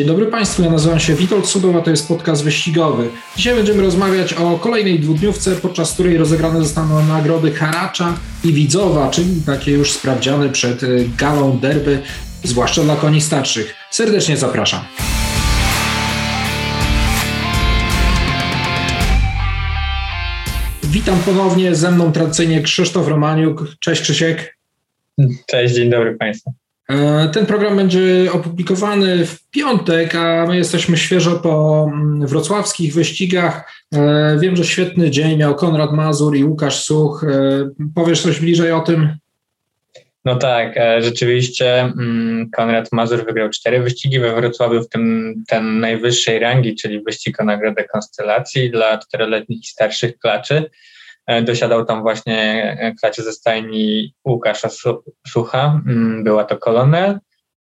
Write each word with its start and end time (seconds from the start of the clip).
Dzień 0.00 0.06
dobry 0.06 0.26
Państwu, 0.26 0.62
ja 0.62 0.70
nazywam 0.70 1.00
się 1.00 1.14
Witold 1.14 1.46
Sudowa, 1.46 1.80
to 1.80 1.90
jest 1.90 2.08
podcast 2.08 2.44
wyścigowy. 2.44 3.08
Dzisiaj 3.36 3.54
będziemy 3.54 3.82
rozmawiać 3.82 4.32
o 4.32 4.58
kolejnej 4.58 5.00
dwudniówce, 5.00 5.56
podczas 5.56 5.92
której 5.92 6.16
rozegrane 6.16 6.62
zostaną 6.62 7.06
nagrody 7.06 7.52
Haracza 7.52 8.18
i 8.44 8.52
Widzowa, 8.52 9.10
czyli 9.10 9.42
takie 9.46 9.72
już 9.72 9.92
sprawdziane 9.92 10.48
przed 10.48 10.82
y, 10.82 11.08
galą 11.18 11.58
derby, 11.58 12.02
zwłaszcza 12.44 12.82
dla 12.82 12.96
koni 12.96 13.20
starszych. 13.20 13.74
Serdecznie 13.90 14.36
zapraszam. 14.36 14.80
Witam 20.82 21.18
ponownie, 21.18 21.74
ze 21.74 21.90
mną 21.90 22.12
tradycyjnie 22.12 22.62
Krzysztof 22.62 23.08
Romaniuk. 23.08 23.64
Cześć 23.80 24.02
Krzysiek. 24.02 24.58
Cześć, 25.46 25.74
dzień 25.74 25.90
dobry 25.90 26.16
Państwu. 26.16 26.59
E, 26.90 27.28
ten 27.28 27.46
program 27.46 27.76
będzie 27.76 28.32
opublikowany 28.32 29.26
w 29.26 29.50
piątek, 29.50 30.14
a 30.14 30.46
my 30.46 30.56
jesteśmy 30.56 30.96
świeżo 30.96 31.36
po 31.36 31.86
mm, 31.92 32.26
wrocławskich 32.26 32.94
wyścigach. 32.94 33.72
E, 33.94 34.38
wiem, 34.40 34.56
że 34.56 34.64
świetny 34.64 35.10
dzień 35.10 35.38
miał 35.38 35.54
Konrad 35.54 35.92
Mazur 35.92 36.36
i 36.36 36.44
Łukasz 36.44 36.82
Such. 36.84 37.24
E, 37.24 37.70
powiesz 37.94 38.22
coś 38.22 38.40
bliżej 38.40 38.72
o 38.72 38.80
tym? 38.80 39.16
No 40.24 40.36
tak, 40.36 40.74
rzeczywiście 41.00 41.80
mm, 41.80 42.50
Konrad 42.50 42.92
Mazur 42.92 43.26
wygrał 43.26 43.48
cztery 43.48 43.80
wyścigi 43.80 44.20
we 44.20 44.34
Wrocławiu, 44.34 44.82
w 44.82 44.88
tym 44.88 45.34
ten 45.48 45.80
najwyższej 45.80 46.38
rangi, 46.38 46.76
czyli 46.76 47.02
wyścig 47.02 47.40
o 47.40 47.44
Nagrodę 47.44 47.84
Konstelacji 47.84 48.70
dla 48.70 48.98
czteroletnich 48.98 49.60
i 49.60 49.66
starszych 49.66 50.18
klaczy. 50.18 50.70
E, 51.30 51.42
dosiadał 51.42 51.84
tam 51.84 52.02
właśnie 52.02 52.62
e, 52.80 52.94
klacie 52.94 53.22
ze 53.22 53.32
stajni 53.32 54.14
Łukasza 54.28 54.68
Sucha, 55.26 55.80
mm, 55.86 56.24
była 56.24 56.44
to 56.44 56.58
kolonel. 56.58 57.18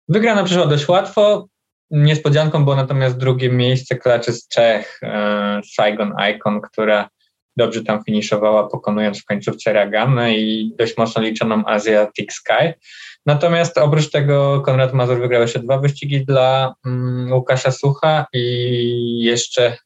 Wygrana 0.08 0.44
przyszła 0.44 0.66
dość 0.66 0.88
łatwo, 0.88 1.46
niespodzianką 1.90 2.64
było 2.64 2.76
natomiast 2.76 3.16
drugie 3.16 3.50
miejsce 3.50 3.96
klaczy 3.96 4.32
z 4.32 4.48
Czech, 4.48 5.00
e, 5.02 5.60
Saigon 5.74 6.14
Icon, 6.30 6.60
która 6.60 7.08
dobrze 7.56 7.82
tam 7.82 8.04
finiszowała, 8.04 8.68
pokonując 8.68 9.22
w 9.22 9.24
końcówce 9.24 9.72
Ragamę 9.72 10.34
i 10.34 10.74
dość 10.78 10.96
mocno 10.96 11.22
liczoną 11.22 11.66
Asiatic 11.66 12.32
Sky. 12.32 12.74
Natomiast 13.26 13.78
oprócz 13.78 14.10
tego 14.10 14.60
Konrad 14.60 14.92
Mazur 14.92 15.20
wygrał 15.20 15.42
jeszcze 15.42 15.60
dwa 15.60 15.78
wyścigi 15.78 16.24
dla 16.24 16.74
um, 16.84 17.32
Łukasza 17.32 17.70
Sucha 17.70 18.26
i 18.32 19.22
jeszcze 19.22 19.76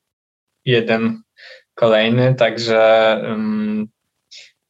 jeden 0.65 1.26
kolejny, 1.77 2.35
także 2.35 3.21
um, 3.29 3.89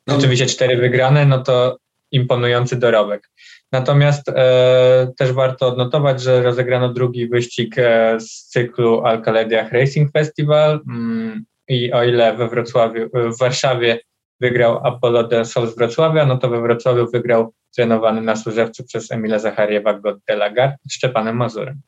rzeczywiście 0.09 0.47
cztery 0.47 0.77
wygrane, 0.77 1.27
no 1.27 1.43
to 1.43 1.79
imponujący 2.11 2.77
dorobek. 2.77 3.31
Natomiast 3.73 4.29
e, 4.29 5.13
też 5.19 5.33
warto 5.33 5.67
odnotować, 5.67 6.23
że 6.23 6.43
rozegrano 6.43 6.93
drugi 6.93 7.29
wyścig 7.29 7.79
e, 7.79 8.21
z 8.21 8.49
cyklu 8.49 9.05
Alkalediach 9.05 9.73
Racing 9.73 10.13
Festival 10.13 10.81
mm, 10.89 11.45
i 11.69 11.93
o 11.93 12.05
ile 12.05 12.37
we 12.37 12.49
Wrocławiu, 12.49 13.09
w 13.15 13.39
Warszawie 13.39 14.01
wygrał 14.41 14.87
Apollo 14.87 15.25
de 15.25 15.45
Sol 15.45 15.69
z 15.69 15.77
Wrocławia, 15.77 16.27
no 16.27 16.37
to 16.37 16.49
we 16.49 16.61
Wrocławiu 16.61 17.11
wygrał 17.11 17.53
trenowany 17.77 18.21
na 18.21 18.37
Służewcu 18.37 18.85
przez 18.85 19.13
Emila 19.13 19.39
Zachariewa 19.39 19.95
God 19.95 20.19
de 20.29 20.37
Lagarde 20.37 20.77
z 20.89 20.95
Szczepanem 20.95 21.37
Mazurem. 21.37 21.81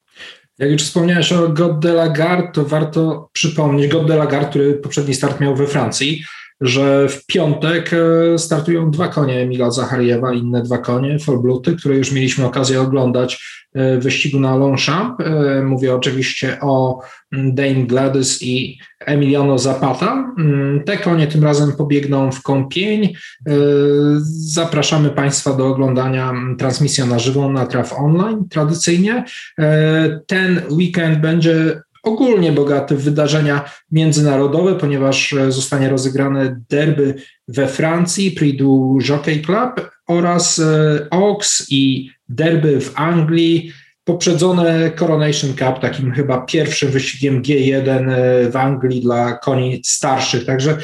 Jak 0.58 0.70
już 0.70 0.82
wspomniałeś 0.82 1.32
o 1.32 1.48
God 1.48 1.78
de 1.78 1.92
la 1.92 2.08
Garde, 2.08 2.52
to 2.52 2.64
warto 2.64 3.30
przypomnieć 3.32 3.92
God 3.92 4.06
de 4.06 4.14
la 4.14 4.26
Garde, 4.26 4.50
który 4.50 4.74
poprzedni 4.74 5.14
start 5.14 5.41
miał 5.41 5.56
we 5.56 5.66
Francji, 5.66 6.24
że 6.60 7.08
w 7.08 7.26
piątek 7.26 7.91
e, 7.92 8.38
startują 8.38 8.91
dwa 8.91 9.08
konie 9.08 9.41
Emila 9.41 9.70
Zachariewa, 9.70 10.32
inne 10.32 10.62
dwa 10.62 10.78
konie, 10.78 11.19
Folbluty, 11.19 11.76
które 11.76 11.96
już 11.96 12.12
mieliśmy 12.12 12.46
okazję 12.46 12.80
oglądać 12.80 13.44
e, 13.74 13.98
wyścigu 13.98 14.41
na 14.41 14.56
Longchamp. 14.56 15.20
E, 15.20 15.62
mówię 15.62 15.94
oczywiście 15.94 16.58
o 16.60 17.00
mm, 17.32 17.54
Dane 17.54 17.86
Gladys 17.86 18.42
i 18.42 18.78
Emiliano 19.00 19.58
Zapata. 19.58 20.34
Mm, 20.38 20.84
te 20.84 20.97
konie 20.97 21.26
tym 21.26 21.44
razem 21.44 21.72
pobiegną 21.72 22.32
w 22.32 22.42
kąpień. 22.42 23.12
Zapraszamy 24.28 25.10
Państwa 25.10 25.54
do 25.54 25.66
oglądania 25.66 26.30
mm, 26.30 26.56
transmisji 26.56 27.04
na 27.04 27.18
żywo 27.18 27.52
na 27.52 27.66
Traf 27.66 27.92
Online 27.92 28.48
tradycyjnie. 28.48 29.24
Ten 30.26 30.62
weekend 30.70 31.20
będzie 31.20 31.80
ogólnie 32.03 32.53
bogaty 32.53 32.97
w 32.97 33.03
wydarzenia 33.03 33.70
międzynarodowe, 33.91 34.75
ponieważ 34.75 35.32
e, 35.32 35.53
zostanie 35.53 35.88
rozegrane 35.88 36.60
derby 36.70 37.14
we 37.48 37.69
Francji, 37.69 38.31
Prix 38.31 38.59
du 38.59 38.98
Jockey 39.09 39.42
Club 39.42 39.91
oraz 40.09 40.59
e, 40.59 41.06
Oaks 41.10 41.66
i 41.70 42.10
derby 42.28 42.81
w 42.81 42.92
Anglii, 42.94 43.72
poprzedzone 44.04 44.91
Coronation 44.91 45.50
Cup, 45.50 45.81
takim 45.81 46.12
chyba 46.12 46.41
pierwszym 46.41 46.91
wyścigiem 46.91 47.42
G1 47.42 48.10
e, 48.10 48.50
w 48.50 48.56
Anglii 48.56 49.00
dla 49.00 49.32
koni 49.32 49.80
starszych. 49.84 50.44
Także 50.44 50.78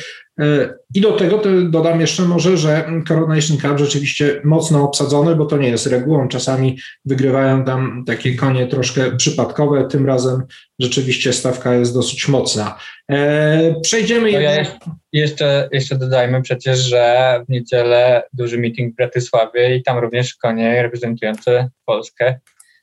i 0.94 1.00
do 1.00 1.12
tego 1.12 1.42
dodam 1.64 2.00
jeszcze 2.00 2.22
może, 2.22 2.56
że 2.56 2.84
Coronation 3.08 3.58
Cup 3.58 3.78
rzeczywiście 3.78 4.40
mocno 4.44 4.82
obsadzony, 4.82 5.36
bo 5.36 5.46
to 5.46 5.56
nie 5.56 5.68
jest 5.68 5.86
regułą. 5.86 6.28
Czasami 6.28 6.78
wygrywają 7.04 7.64
tam 7.64 8.04
takie 8.06 8.34
konie 8.34 8.66
troszkę 8.66 9.16
przypadkowe. 9.16 9.88
Tym 9.88 10.06
razem 10.06 10.42
rzeczywiście 10.78 11.32
stawka 11.32 11.74
jest 11.74 11.94
dosyć 11.94 12.28
mocna. 12.28 12.78
E, 13.10 13.80
przejdziemy 13.80 14.32
no 14.32 14.40
ja 14.40 14.66
jeszcze, 15.12 15.68
jeszcze 15.72 15.98
dodajmy 15.98 16.42
przecież, 16.42 16.78
że 16.78 17.44
w 17.48 17.52
niedzielę 17.52 18.22
duży 18.32 18.58
meeting 18.58 18.92
w 18.92 18.96
Bratysławie 18.96 19.76
i 19.76 19.82
tam 19.82 19.98
również 19.98 20.34
konie 20.34 20.82
reprezentujące 20.82 21.70
Polskę. 21.84 22.38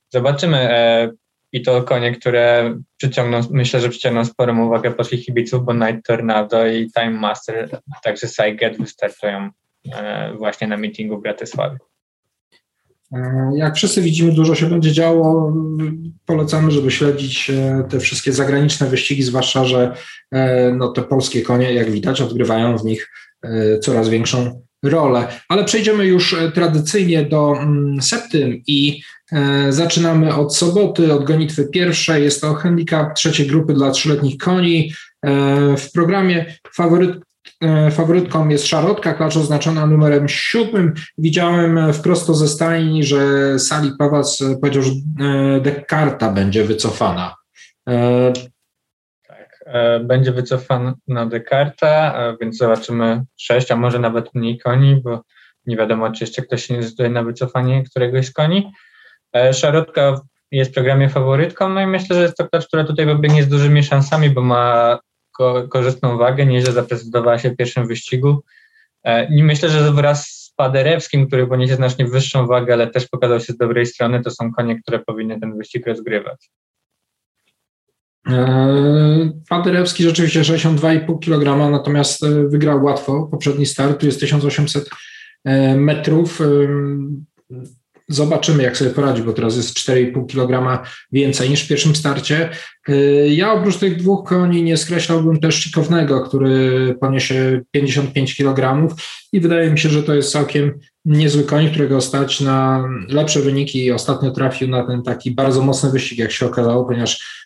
Zobaczymy, 0.09 0.57
e, 0.57 1.11
i 1.51 1.61
to 1.61 1.83
konie, 1.83 2.11
które 2.11 2.75
przyciągną, 2.97 3.41
myślę, 3.51 3.79
że 3.79 3.89
przyciągną 3.89 4.25
sporą 4.25 4.65
uwagę 4.65 4.91
polskich 4.91 5.25
kibiców, 5.25 5.65
bo 5.65 5.73
Night 5.73 6.05
Tornado 6.05 6.67
i 6.67 6.91
Time 6.91 7.09
Master, 7.09 7.81
także 8.03 8.27
Saiget 8.27 8.77
wystartują 8.77 9.49
e, 9.93 10.33
właśnie 10.37 10.67
na 10.67 10.77
meetingu 10.77 11.17
w 11.17 11.21
Bratysławie. 11.21 11.77
E, 13.13 13.51
jak 13.55 13.75
wszyscy 13.75 14.01
widzimy, 14.01 14.31
dużo 14.31 14.55
się 14.55 14.65
będzie 14.65 14.91
działo. 14.91 15.53
Polecamy, 16.25 16.71
żeby 16.71 16.91
śledzić 16.91 17.49
e, 17.49 17.83
te 17.89 17.99
wszystkie 17.99 18.33
zagraniczne 18.33 18.87
wyścigi, 18.87 19.23
zwłaszcza, 19.23 19.65
że 19.65 19.95
no, 20.73 20.91
te 20.91 21.01
polskie 21.01 21.41
konie, 21.41 21.73
jak 21.73 21.91
widać, 21.91 22.21
odgrywają 22.21 22.77
w 22.77 22.85
nich 22.85 23.11
coraz 23.81 24.09
większą 24.09 24.61
rolę. 24.83 25.27
Ale 25.49 25.65
przejdziemy 25.65 26.05
już 26.05 26.35
tradycyjnie 26.53 27.25
do 27.25 27.53
mm, 27.57 28.01
septym 28.01 28.61
i 28.67 29.01
E, 29.31 29.71
zaczynamy 29.73 30.35
od 30.35 30.55
soboty, 30.55 31.13
od 31.13 31.23
gonitwy 31.23 31.65
pierwszej. 31.65 32.23
Jest 32.23 32.41
to 32.41 32.53
handicap 32.53 33.13
trzeciej 33.13 33.47
grupy 33.47 33.73
dla 33.73 33.91
trzyletnich 33.91 34.37
koni. 34.37 34.93
E, 35.25 35.77
w 35.77 35.91
programie 35.91 36.45
faworyt, 36.73 37.19
e, 37.61 37.91
faworytką 37.91 38.49
jest 38.49 38.67
szarotka, 38.67 39.13
klacz 39.13 39.37
oznaczona 39.37 39.85
numerem 39.87 40.29
siódmym. 40.29 40.93
Widziałem 41.17 41.93
wprost 41.93 42.27
ze 42.27 42.47
stajni, 42.47 43.03
że 43.03 43.59
Sali 43.59 43.91
Pawac 43.99 44.43
powiedział, 44.61 44.83
że 44.83 44.91
Dekarta 45.61 46.31
będzie 46.31 46.63
wycofana. 46.63 47.35
Tak, 49.71 50.07
będzie 50.07 50.31
wycofana 50.31 51.25
Dekarta, 51.25 52.15
więc 52.41 52.57
zobaczymy 52.57 53.23
sześć, 53.37 53.71
a 53.71 53.75
może 53.75 53.99
nawet 53.99 54.33
mniej 54.33 54.59
koni, 54.59 55.01
bo 55.03 55.21
nie 55.65 55.77
wiadomo, 55.77 56.11
czy 56.11 56.23
jeszcze 56.23 56.41
ktoś 56.41 56.69
nie 56.69 56.81
zdecyduje 56.81 57.09
na 57.09 57.23
wycofanie 57.23 57.83
któregoś 57.83 58.25
z 58.25 58.33
koni. 58.33 58.71
E, 59.35 59.53
Szarotka 59.53 60.21
jest 60.51 60.71
w 60.71 60.73
programie 60.73 61.09
faworytką, 61.09 61.69
no 61.69 61.81
i 61.81 61.87
myślę, 61.87 62.15
że 62.15 62.21
jest 62.21 62.37
to 62.37 62.49
klacz, 62.49 62.67
która 62.67 62.83
tutaj 62.83 63.05
wybiegnie 63.05 63.43
z 63.43 63.47
dużymi 63.47 63.83
szansami, 63.83 64.29
bo 64.29 64.41
ma 64.41 64.99
ko 65.37 65.67
korzystną 65.67 66.17
wagę, 66.17 66.45
nieźle 66.45 66.71
zaprezentowała 66.71 67.39
się 67.39 67.49
w 67.49 67.55
pierwszym 67.55 67.87
wyścigu. 67.87 68.43
E, 69.03 69.25
I 69.25 69.43
myślę, 69.43 69.69
że 69.69 69.91
wraz 69.91 70.27
z 70.27 70.53
Paderewskim, 70.55 71.27
który 71.27 71.47
poniesie 71.47 71.75
znacznie 71.75 72.05
wyższą 72.05 72.47
wagę, 72.47 72.73
ale 72.73 72.87
też 72.87 73.07
pokazał 73.07 73.39
się 73.39 73.53
z 73.53 73.57
dobrej 73.57 73.85
strony, 73.85 74.21
to 74.21 74.31
są 74.31 74.51
konie, 74.51 74.81
które 74.81 74.99
powinny 74.99 75.39
ten 75.39 75.57
wyścig 75.57 75.87
rozgrywać. 75.87 76.49
E, 78.27 79.31
Paderewski 79.49 80.03
rzeczywiście 80.03 80.41
62,5 80.41 81.19
kg, 81.19 81.71
natomiast 81.71 82.25
wygrał 82.47 82.83
łatwo. 82.83 83.27
Poprzedni 83.31 83.65
start 83.65 83.99
tu 83.99 84.05
jest 84.05 84.19
1800 84.19 84.89
metrów. 85.75 86.39
Zobaczymy, 88.07 88.63
jak 88.63 88.77
sobie 88.77 88.91
poradzi, 88.91 89.23
bo 89.23 89.33
teraz 89.33 89.55
jest 89.55 89.77
4,5 89.77 90.27
kg 90.27 90.83
więcej 91.11 91.49
niż 91.49 91.63
w 91.63 91.67
pierwszym 91.67 91.95
starcie. 91.95 92.49
Ja 93.27 93.53
oprócz 93.53 93.77
tych 93.77 93.97
dwóch 93.97 94.27
koni 94.27 94.63
nie 94.63 94.77
skreślałbym 94.77 95.39
też 95.39 95.55
Szykownego, 95.55 96.21
który 96.21 96.95
poniesie 97.01 97.61
55 97.71 98.37
kg 98.37 98.87
i 99.31 99.39
wydaje 99.39 99.71
mi 99.71 99.79
się, 99.79 99.89
że 99.89 100.03
to 100.03 100.13
jest 100.13 100.31
całkiem 100.31 100.79
niezły 101.05 101.43
koń, 101.43 101.69
którego 101.69 102.01
stać 102.01 102.41
na 102.41 102.83
lepsze 103.09 103.39
wyniki. 103.39 103.91
Ostatnio 103.91 104.31
trafił 104.31 104.67
na 104.67 104.87
ten 104.87 105.03
taki 105.03 105.31
bardzo 105.31 105.61
mocny 105.61 105.91
wyścig, 105.91 106.19
jak 106.19 106.31
się 106.31 106.45
okazało, 106.45 106.85
ponieważ 106.85 107.40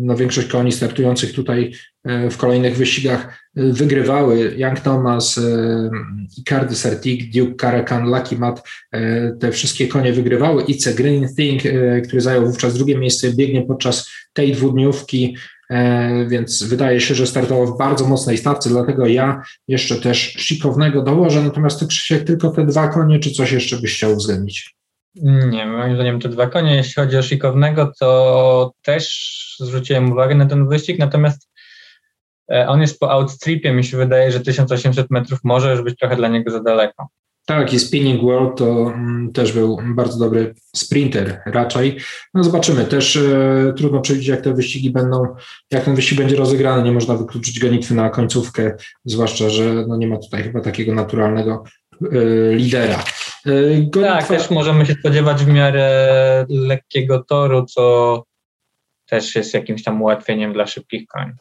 no, 0.00 0.16
większość 0.16 0.48
koni 0.48 0.72
startujących 0.72 1.32
tutaj 1.32 1.72
w 2.04 2.36
kolejnych 2.36 2.76
wyścigach 2.76 3.40
wygrywały. 3.54 4.54
Young 4.56 4.80
Thomas, 4.80 5.40
Icardi 6.38 6.74
Sertig, 6.74 7.32
Duke 7.32 7.54
Caracan, 7.54 8.10
Lucky 8.10 8.36
Matt, 8.36 8.62
te 9.40 9.52
wszystkie 9.52 9.88
konie 9.88 10.12
wygrywały. 10.12 10.62
Ice 10.62 10.94
Green 10.94 11.34
Thing, 11.36 11.62
który 12.04 12.20
zajął 12.20 12.46
wówczas 12.46 12.74
drugie 12.74 12.98
miejsce, 12.98 13.32
biegnie 13.32 13.62
podczas 13.62 14.10
tej 14.32 14.52
dwudniówki 14.52 15.36
E, 15.70 16.26
więc 16.28 16.62
wydaje 16.62 17.00
się, 17.00 17.14
że 17.14 17.26
startował 17.26 17.66
w 17.66 17.78
bardzo 17.78 18.06
mocnej 18.06 18.38
stawce, 18.38 18.70
dlatego 18.70 19.06
ja 19.06 19.42
jeszcze 19.68 19.96
też 19.96 20.18
szykownego 20.18 21.02
dołożę. 21.02 21.42
Natomiast 21.42 21.80
ty, 21.80 21.86
Krzysiek, 21.86 22.24
tylko 22.24 22.50
te 22.50 22.66
dwa 22.66 22.88
konie, 22.88 23.18
czy 23.18 23.30
coś 23.30 23.52
jeszcze 23.52 23.76
byś 23.76 23.94
chciał 23.96 24.12
uwzględnić? 24.12 24.76
Nie, 25.22 25.66
moim 25.66 25.94
zdaniem 25.94 26.20
te 26.20 26.28
dwa 26.28 26.46
konie. 26.46 26.76
Jeśli 26.76 26.94
chodzi 26.94 27.16
o 27.16 27.22
szykownego, 27.22 27.92
to 28.00 28.72
też 28.82 29.56
zwróciłem 29.60 30.12
uwagę 30.12 30.34
na 30.34 30.46
ten 30.46 30.68
wyścig, 30.68 30.98
natomiast 30.98 31.48
e, 32.52 32.68
on 32.68 32.80
jest 32.80 32.98
po 33.00 33.10
outstripie. 33.10 33.72
Mi 33.72 33.84
się 33.84 33.96
wydaje, 33.96 34.32
że 34.32 34.40
1800 34.40 35.10
metrów 35.10 35.38
może 35.44 35.70
już 35.70 35.82
być 35.82 35.98
trochę 35.98 36.16
dla 36.16 36.28
niego 36.28 36.50
za 36.50 36.62
daleko. 36.62 37.08
Tak, 37.46 37.72
i 37.72 37.78
Spinning 37.78 38.22
World 38.22 38.58
to 38.58 38.92
mm, 38.94 39.32
też 39.32 39.52
był 39.52 39.78
bardzo 39.94 40.18
dobry 40.18 40.54
sprinter 40.76 41.40
raczej. 41.46 41.96
No 42.34 42.44
zobaczymy, 42.44 42.84
też 42.84 43.16
e, 43.16 43.72
trudno 43.76 44.00
przewidzieć 44.00 44.28
jak 44.28 44.40
te 44.40 44.54
wyścigi 44.54 44.90
będą, 44.90 45.22
jak 45.70 45.84
ten 45.84 45.94
wyścig 45.94 46.18
będzie 46.18 46.36
rozegrany, 46.36 46.82
nie 46.82 46.92
można 46.92 47.14
wykluczyć 47.14 47.60
gonitwy 47.60 47.94
na 47.94 48.10
końcówkę, 48.10 48.76
zwłaszcza, 49.04 49.48
że 49.48 49.84
no 49.88 49.96
nie 49.96 50.06
ma 50.06 50.16
tutaj 50.16 50.42
chyba 50.42 50.60
takiego 50.60 50.94
naturalnego 50.94 51.64
e, 52.02 52.54
lidera. 52.54 53.04
E, 53.46 53.76
gonitwa... 53.76 54.18
Tak, 54.18 54.28
też 54.28 54.50
możemy 54.50 54.86
się 54.86 54.94
spodziewać 54.94 55.44
w 55.44 55.48
miarę 55.48 56.46
lekkiego 56.48 57.24
toru, 57.24 57.64
co 57.64 58.24
też 59.06 59.34
jest 59.34 59.54
jakimś 59.54 59.82
tam 59.82 60.02
ułatwieniem 60.02 60.52
dla 60.52 60.66
szybkich 60.66 61.06
koni. 61.06 61.32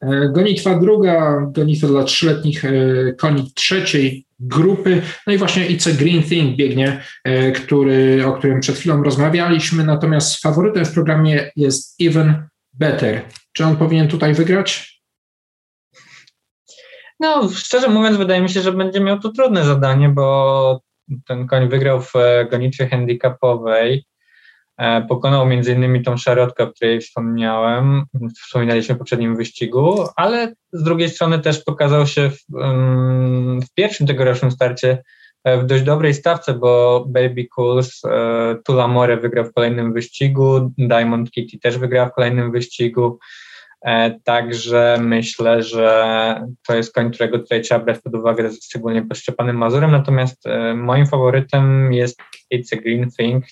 E, 0.00 0.28
gonitwa 0.32 0.78
druga, 0.78 1.40
gonitwa 1.40 1.86
dla 1.86 2.04
trzyletnich 2.04 2.64
e, 2.64 2.72
koni 3.18 3.52
trzeciej 3.54 4.26
grupy. 4.40 5.02
No 5.26 5.32
i 5.32 5.38
właśnie 5.38 5.68
It's 5.68 5.90
a 5.90 5.94
Green 5.94 6.22
Thing 6.22 6.56
biegnie, 6.56 7.02
który, 7.54 8.26
o 8.26 8.32
którym 8.32 8.60
przed 8.60 8.76
chwilą 8.76 9.02
rozmawialiśmy, 9.02 9.84
natomiast 9.84 10.42
faworytem 10.42 10.84
w 10.84 10.94
programie 10.94 11.50
jest 11.56 12.02
Even 12.02 12.48
Better. 12.72 13.20
Czy 13.52 13.64
on 13.64 13.76
powinien 13.76 14.08
tutaj 14.08 14.34
wygrać? 14.34 15.00
No, 17.20 17.48
szczerze 17.48 17.88
mówiąc, 17.88 18.16
wydaje 18.16 18.42
mi 18.42 18.50
się, 18.50 18.60
że 18.60 18.72
będzie 18.72 19.00
miał 19.00 19.18
tu 19.18 19.32
trudne 19.32 19.64
zadanie, 19.64 20.08
bo 20.08 20.80
ten 21.26 21.46
koń 21.46 21.68
wygrał 21.68 22.02
w 22.02 22.12
gonitwie 22.50 22.88
handicapowej. 22.88 24.04
E, 24.78 25.02
pokonał 25.02 25.50
innymi 25.50 26.02
tą 26.02 26.16
szarotkę, 26.16 26.64
o 26.64 26.72
której 26.72 27.00
wspomniałem, 27.00 28.04
wspominaliśmy 28.44 28.94
w 28.94 28.98
poprzednim 28.98 29.36
wyścigu, 29.36 30.04
ale 30.16 30.54
z 30.72 30.82
drugiej 30.82 31.08
strony 31.08 31.38
też 31.38 31.64
pokazał 31.64 32.06
się 32.06 32.30
w, 32.30 32.38
w 33.66 33.74
pierwszym 33.74 34.06
tegorocznym 34.06 34.50
starcie 34.50 35.02
e, 35.44 35.58
w 35.58 35.66
dość 35.66 35.84
dobrej 35.84 36.14
stawce, 36.14 36.54
bo 36.54 37.04
Baby 37.08 37.46
Cools, 37.56 38.04
e, 38.04 38.56
Tula 38.64 38.88
More 38.88 39.16
wygrał 39.16 39.44
w 39.44 39.52
kolejnym 39.52 39.92
wyścigu, 39.92 40.72
Diamond 40.78 41.30
Kitty 41.30 41.58
też 41.58 41.78
wygrał 41.78 42.08
w 42.08 42.12
kolejnym 42.12 42.52
wyścigu, 42.52 43.18
Także 44.24 44.98
myślę, 45.00 45.62
że 45.62 46.44
to 46.66 46.76
jest 46.76 46.94
koń, 46.94 47.10
którego 47.10 47.38
tutaj 47.38 47.62
trzeba 47.62 47.84
brać 47.84 48.00
pod 48.00 48.14
uwagę, 48.14 48.50
szczególnie 48.64 49.02
pod 49.02 49.18
Szczepanem 49.18 49.56
Mazurem. 49.56 49.90
Natomiast 49.90 50.44
moim 50.74 51.06
faworytem 51.06 51.92
jest 51.92 52.22
It's 52.54 52.78
a 52.78 52.80
Green 52.80 53.10
Thing, 53.10 53.44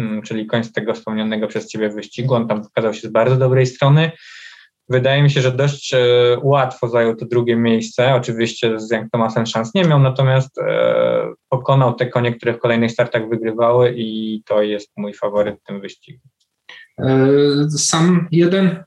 Mm, 0.00 0.22
czyli 0.22 0.46
koń 0.46 0.64
z 0.64 0.72
tego 0.72 0.94
wspomnianego 0.94 1.46
przez 1.46 1.68
Ciebie 1.68 1.88
wyścigu. 1.88 2.34
On 2.34 2.48
tam 2.48 2.62
pokazał 2.62 2.94
się 2.94 3.08
z 3.08 3.10
bardzo 3.10 3.36
dobrej 3.36 3.66
strony. 3.66 4.10
Wydaje 4.88 5.22
mi 5.22 5.30
się, 5.30 5.40
że 5.40 5.52
dość 5.52 5.94
e, 5.94 5.98
łatwo 6.42 6.88
zajął 6.88 7.16
to 7.16 7.26
drugie 7.26 7.56
miejsce. 7.56 8.14
Oczywiście 8.14 8.80
z 8.80 8.90
Young 8.90 9.10
Thomasem 9.10 9.46
szans 9.46 9.74
nie 9.74 9.84
miał, 9.84 9.98
natomiast 9.98 10.58
e, 10.58 11.32
pokonał 11.48 11.94
te 11.94 12.06
konie, 12.06 12.34
które 12.34 12.54
w 12.54 12.58
kolejnych 12.58 12.90
startach 12.90 13.28
wygrywały 13.28 13.94
i 13.96 14.42
to 14.46 14.62
jest 14.62 14.90
mój 14.96 15.14
faworyt 15.14 15.60
w 15.60 15.64
tym 15.64 15.80
wyścigu. 15.80 16.20
E, 16.98 17.16
sam 17.70 18.28
jeden? 18.30 18.84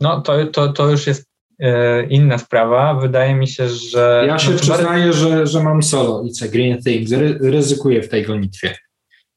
No 0.00 0.20
to, 0.20 0.46
to, 0.46 0.72
to 0.72 0.90
już 0.90 1.06
jest 1.06 1.32
E, 1.62 2.02
inna 2.06 2.38
sprawa. 2.38 2.94
Wydaje 2.94 3.34
mi 3.34 3.48
się, 3.48 3.68
że. 3.68 4.24
Ja 4.28 4.38
się 4.38 4.50
no, 4.50 4.58
przyznaję, 4.58 5.04
bardzo... 5.04 5.12
że, 5.12 5.46
że 5.46 5.62
mam 5.62 5.82
solo 5.82 6.22
i 6.22 6.48
Green 6.48 6.82
Things. 6.82 7.12
Ry 7.12 7.38
ryzykuję 7.40 8.02
w 8.02 8.08
tej 8.08 8.24
gonitwie. 8.24 8.76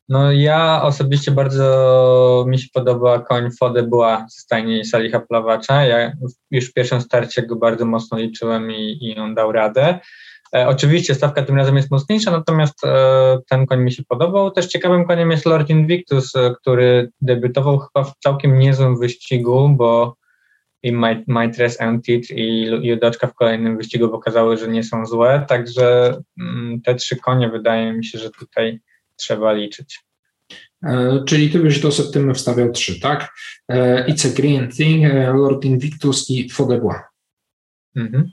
No 0.09 0.31
ja 0.31 0.81
osobiście 0.83 1.31
bardzo 1.31 2.45
mi 2.47 2.59
się 2.59 2.67
podoba 2.73 3.19
koń 3.19 3.49
Fode 3.59 3.83
była 3.83 4.25
z 4.29 4.37
stajni 4.37 4.85
Salicha 4.85 5.19
Plawacza. 5.19 5.85
Ja 5.85 6.13
już 6.51 6.69
w 6.69 6.73
pierwszym 6.73 7.01
starcie 7.01 7.41
go 7.41 7.55
bardzo 7.55 7.85
mocno 7.85 8.17
liczyłem 8.17 8.71
i, 8.71 8.97
i 9.01 9.17
on 9.17 9.35
dał 9.35 9.51
radę. 9.51 9.99
E, 10.55 10.67
oczywiście 10.67 11.15
stawka 11.15 11.43
tym 11.43 11.55
razem 11.55 11.77
jest 11.77 11.91
mocniejsza, 11.91 12.31
natomiast 12.31 12.83
e, 12.85 13.37
ten 13.49 13.65
koń 13.65 13.79
mi 13.79 13.91
się 13.91 14.03
podobał. 14.03 14.51
Też 14.51 14.67
ciekawym 14.67 15.05
koniem 15.05 15.31
jest 15.31 15.45
Lord 15.45 15.69
Invictus, 15.69 16.35
e, 16.35 16.55
który 16.61 17.11
debiutował 17.21 17.79
chyba 17.79 18.03
w 18.03 18.13
całkiem 18.19 18.59
niezłym 18.59 18.99
wyścigu, 18.99 19.69
bo 19.69 20.15
i 20.83 20.91
Maitres 21.27 21.81
Antit 21.81 22.31
i 22.31 22.61
Judoczka 22.81 23.27
w 23.27 23.33
kolejnym 23.33 23.77
wyścigu 23.77 24.09
pokazały, 24.09 24.57
że 24.57 24.67
nie 24.67 24.83
są 24.83 25.05
złe, 25.05 25.45
także 25.47 26.17
mm, 26.39 26.81
te 26.81 26.95
trzy 26.95 27.15
konie 27.15 27.49
wydaje 27.49 27.93
mi 27.93 28.05
się, 28.05 28.19
że 28.19 28.29
tutaj 28.29 28.79
trzeba 29.15 29.53
liczyć. 29.53 29.99
Czyli 31.27 31.49
ty 31.49 31.59
byś 31.59 31.79
do 31.79 31.91
Septymy 31.91 32.33
wstawiał 32.33 32.71
trzy, 32.71 32.99
tak? 32.99 33.33
It's 34.07 34.27
a 34.27 34.35
Green 34.35 34.71
Thing, 34.71 35.13
Lord 35.33 35.65
Invictus 35.65 36.29
i 36.29 36.49
Fodebois. 36.49 36.99
Mhm. 37.95 38.31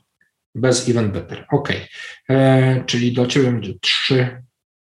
Bez 0.54 0.88
Even 0.88 1.12
Better. 1.12 1.46
Ok. 1.52 1.72
Czyli 2.86 3.12
do 3.12 3.26
ciebie 3.26 3.50
będzie 3.50 3.74
3, 3.80 4.42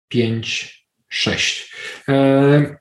5, 0.08 0.86
6. 1.08 1.74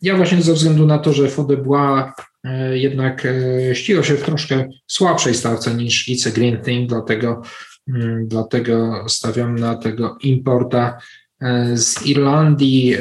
Ja 0.01 0.15
właśnie 0.18 0.42
ze 0.42 0.54
względu 0.54 0.86
na 0.86 1.00
to, 1.00 1.13
że 1.13 1.30
Fodebois 1.30 2.06
E, 2.46 2.77
jednak 2.77 3.25
e, 3.25 3.75
ścigał 3.75 4.04
się 4.04 4.15
w 4.15 4.24
troszkę 4.24 4.70
słabszej 4.88 5.34
stawce 5.34 5.74
niż 5.74 6.10
IC 6.10 6.27
Green 6.27 6.62
Thing, 6.62 6.89
dlatego, 6.89 7.42
mm, 7.88 8.27
dlatego 8.27 9.06
stawiam 9.08 9.56
na 9.56 9.75
tego 9.75 10.18
importa 10.22 10.98
e, 11.42 11.77
z 11.77 12.06
Irlandii. 12.06 12.96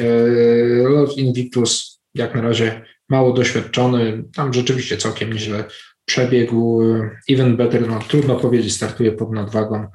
Lord 0.83 1.17
Invictus 1.17 2.01
jak 2.13 2.35
na 2.35 2.41
razie 2.41 2.81
mało 3.09 3.33
doświadczony, 3.33 4.23
tam 4.33 4.53
rzeczywiście 4.53 4.97
całkiem 4.97 5.33
nieźle 5.33 5.63
przebiegł. 6.05 6.81
Even 7.29 7.57
better, 7.57 7.87
no 7.87 7.99
trudno 8.07 8.35
powiedzieć, 8.35 8.73
startuje 8.73 9.11
pod 9.11 9.31
nadwagą. 9.31 9.87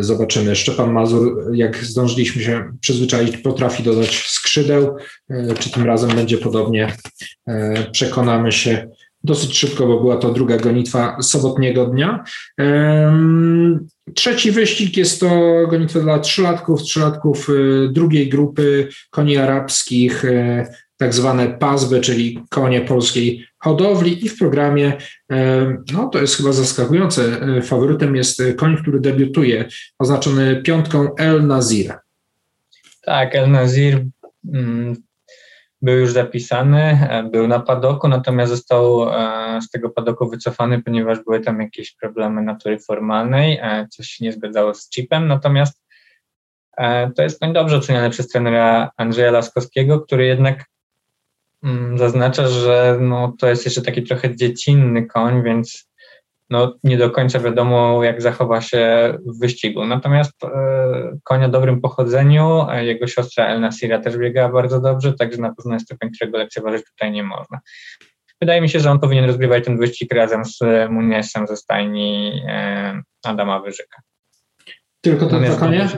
Zobaczymy. 0.00 0.56
Szczepan 0.56 0.92
Mazur, 0.92 1.54
jak 1.54 1.76
zdążyliśmy 1.76 2.42
się 2.42 2.72
przyzwyczaić, 2.80 3.36
potrafi 3.36 3.82
dodać 3.82 4.28
skrzydeł. 4.28 4.96
E, 5.30 5.54
czy 5.54 5.70
tym 5.70 5.84
razem 5.84 6.10
będzie 6.10 6.38
podobnie? 6.38 6.92
E, 7.48 7.84
przekonamy 7.92 8.52
się 8.52 8.88
dosyć 9.24 9.58
szybko, 9.58 9.86
bo 9.86 10.00
była 10.00 10.16
to 10.16 10.32
druga 10.32 10.56
gonitwa 10.56 11.22
sobotniego 11.22 11.86
dnia. 11.86 12.24
Trzeci 14.14 14.50
wyścig 14.50 14.96
jest 14.96 15.20
to 15.20 15.30
gonitwa 15.70 16.00
dla 16.00 16.18
trzylatków, 16.18 16.82
trzylatków 16.82 17.48
e, 17.48 17.52
drugiej 17.92 18.28
grupy 18.28 18.88
koni 19.10 19.36
arabskich, 19.36 20.24
tak 21.00 21.14
zwane 21.14 21.48
PASBY, 21.48 22.00
czyli 22.00 22.44
konie 22.50 22.80
polskiej 22.80 23.46
hodowli 23.58 24.24
i 24.24 24.28
w 24.28 24.38
programie, 24.38 24.92
no 25.92 26.08
to 26.08 26.20
jest 26.20 26.36
chyba 26.36 26.52
zaskakujące, 26.52 27.22
faworytem 27.62 28.16
jest 28.16 28.42
koń, 28.56 28.76
który 28.76 29.00
debiutuje, 29.00 29.68
oznaczony 29.98 30.62
piątką 30.62 31.14
El 31.14 31.46
Nazir. 31.46 31.94
Tak, 33.02 33.34
El 33.34 33.50
Nazir 33.50 34.06
mm, 34.54 34.96
był 35.82 35.96
już 35.96 36.12
zapisany, 36.12 37.08
e, 37.10 37.22
był 37.22 37.48
na 37.48 37.60
padoku, 37.60 38.08
natomiast 38.08 38.52
został 38.52 39.10
e, 39.10 39.62
z 39.62 39.70
tego 39.70 39.90
padoku 39.90 40.28
wycofany, 40.28 40.82
ponieważ 40.82 41.18
były 41.24 41.40
tam 41.40 41.60
jakieś 41.60 41.96
problemy 41.96 42.42
natury 42.42 42.78
formalnej, 42.78 43.58
e, 43.62 43.86
coś 43.90 44.06
się 44.06 44.24
nie 44.24 44.32
zgadzało 44.32 44.74
z 44.74 44.90
chipem, 44.90 45.28
natomiast 45.28 45.80
to 47.16 47.22
jest 47.22 47.40
koń 47.40 47.52
dobrze 47.52 47.76
oceniany 47.76 48.10
przez 48.10 48.28
trenera 48.28 48.90
Andrzeja 48.96 49.30
Laskowskiego, 49.30 50.00
który 50.00 50.26
jednak 50.26 50.64
zaznacza, 51.96 52.48
że 52.48 52.98
no, 53.00 53.34
to 53.38 53.48
jest 53.48 53.64
jeszcze 53.64 53.82
taki 53.82 54.02
trochę 54.02 54.36
dziecinny 54.36 55.06
koń, 55.06 55.42
więc 55.42 55.90
no, 56.50 56.74
nie 56.84 56.96
do 56.96 57.10
końca 57.10 57.40
wiadomo, 57.40 58.04
jak 58.04 58.22
zachowa 58.22 58.60
się 58.60 59.14
w 59.26 59.40
wyścigu. 59.40 59.84
Natomiast 59.84 60.44
e, 60.44 60.48
koń 61.24 61.44
o 61.44 61.48
dobrym 61.48 61.80
pochodzeniu, 61.80 62.66
jego 62.80 63.06
siostra 63.06 63.46
El 63.46 63.60
Nasira 63.60 63.98
też 63.98 64.16
biegała 64.18 64.52
bardzo 64.52 64.80
dobrze, 64.80 65.12
także 65.12 65.38
na 65.38 65.54
pewno 65.54 65.74
jest 65.74 65.88
to 65.88 65.96
koń, 66.00 66.10
którego 66.10 66.38
lekceważyć 66.38 66.84
tutaj 66.86 67.12
nie 67.12 67.22
można. 67.22 67.60
Wydaje 68.40 68.60
mi 68.60 68.68
się, 68.68 68.80
że 68.80 68.90
on 68.90 69.00
powinien 69.00 69.24
rozgrywać 69.24 69.64
ten 69.64 69.78
wyścig 69.78 70.14
razem 70.14 70.44
z 70.44 70.60
Muniesem 70.90 71.46
ze 71.46 71.56
stajni 71.56 72.42
e, 72.48 73.02
Adama 73.24 73.60
Wyżyka. 73.60 74.02
Tylko 75.00 75.26
dwa 75.26 75.56
konie? 75.56 75.88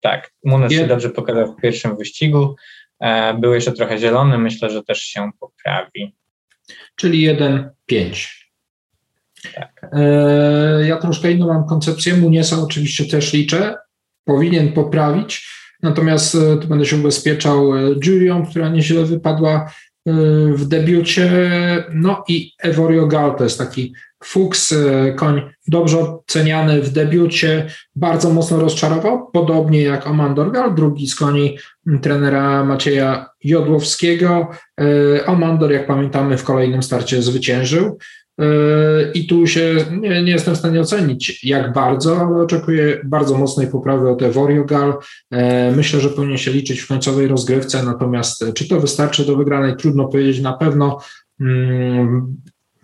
Tak, 0.00 0.30
Munes 0.44 0.72
się 0.72 0.86
dobrze 0.86 1.10
pokazał 1.10 1.52
w 1.52 1.60
pierwszym 1.60 1.96
wyścigu. 1.96 2.56
Był 3.40 3.54
jeszcze 3.54 3.72
trochę 3.72 3.98
zielony, 3.98 4.38
myślę, 4.38 4.70
że 4.70 4.82
też 4.82 4.98
się 4.98 5.30
poprawi. 5.40 6.16
Czyli 6.96 7.36
1-5. 7.36 8.36
Tak. 9.54 9.90
E, 9.92 10.86
ja 10.86 10.96
troszkę 10.96 11.32
inną 11.32 11.46
mam 11.46 11.66
koncepcję. 11.66 12.16
Muniesa 12.16 12.62
oczywiście 12.62 13.04
też 13.04 13.32
liczę. 13.32 13.74
Powinien 14.24 14.72
poprawić. 14.72 15.48
Natomiast 15.82 16.34
e, 16.34 16.56
tu 16.56 16.68
będę 16.68 16.86
się 16.86 16.96
ubezpieczał 16.96 17.76
e, 17.76 17.80
Julią, 18.06 18.46
która 18.46 18.68
nieźle 18.68 19.04
wypadła 19.04 19.72
w 20.54 20.64
debiucie. 20.68 21.30
No 21.94 22.24
i 22.28 22.52
Evorio 22.58 23.06
Gal 23.06 23.36
to 23.36 23.44
jest 23.44 23.58
taki 23.58 23.94
Fuchs, 24.24 24.74
koń 25.16 25.42
dobrze 25.68 25.98
oceniany 25.98 26.82
w 26.82 26.90
debiucie, 26.90 27.70
bardzo 27.96 28.30
mocno 28.30 28.60
rozczarował, 28.60 29.30
podobnie 29.30 29.82
jak 29.82 30.06
Omandor 30.06 30.52
Gal, 30.52 30.74
drugi 30.74 31.06
z 31.06 31.14
koni 31.14 31.58
trenera 32.02 32.64
Macieja 32.64 33.28
Jodłowskiego. 33.44 34.48
Omandor, 35.26 35.72
jak 35.72 35.86
pamiętamy, 35.86 36.38
w 36.38 36.44
kolejnym 36.44 36.82
starcie 36.82 37.22
zwyciężył. 37.22 37.98
I 39.14 39.26
tu 39.26 39.46
się 39.46 39.76
nie, 40.00 40.22
nie, 40.22 40.32
jestem 40.32 40.54
w 40.54 40.58
stanie 40.58 40.80
ocenić, 40.80 41.44
jak 41.44 41.72
bardzo, 41.72 42.20
ale 42.20 42.42
oczekuję 42.42 43.00
bardzo 43.04 43.38
mocnej 43.38 43.66
poprawy 43.66 44.10
od 44.10 44.22
Evoriogal. 44.22 44.94
E, 45.30 45.72
myślę, 45.72 46.00
że 46.00 46.08
powinien 46.08 46.38
się 46.38 46.50
liczyć 46.50 46.80
w 46.80 46.88
końcowej 46.88 47.28
rozgrywce, 47.28 47.82
natomiast 47.82 48.44
czy 48.54 48.68
to 48.68 48.80
wystarczy 48.80 49.24
do 49.26 49.36
wygranej, 49.36 49.76
trudno 49.76 50.08
powiedzieć 50.08 50.40
na 50.40 50.52
pewno. 50.52 51.00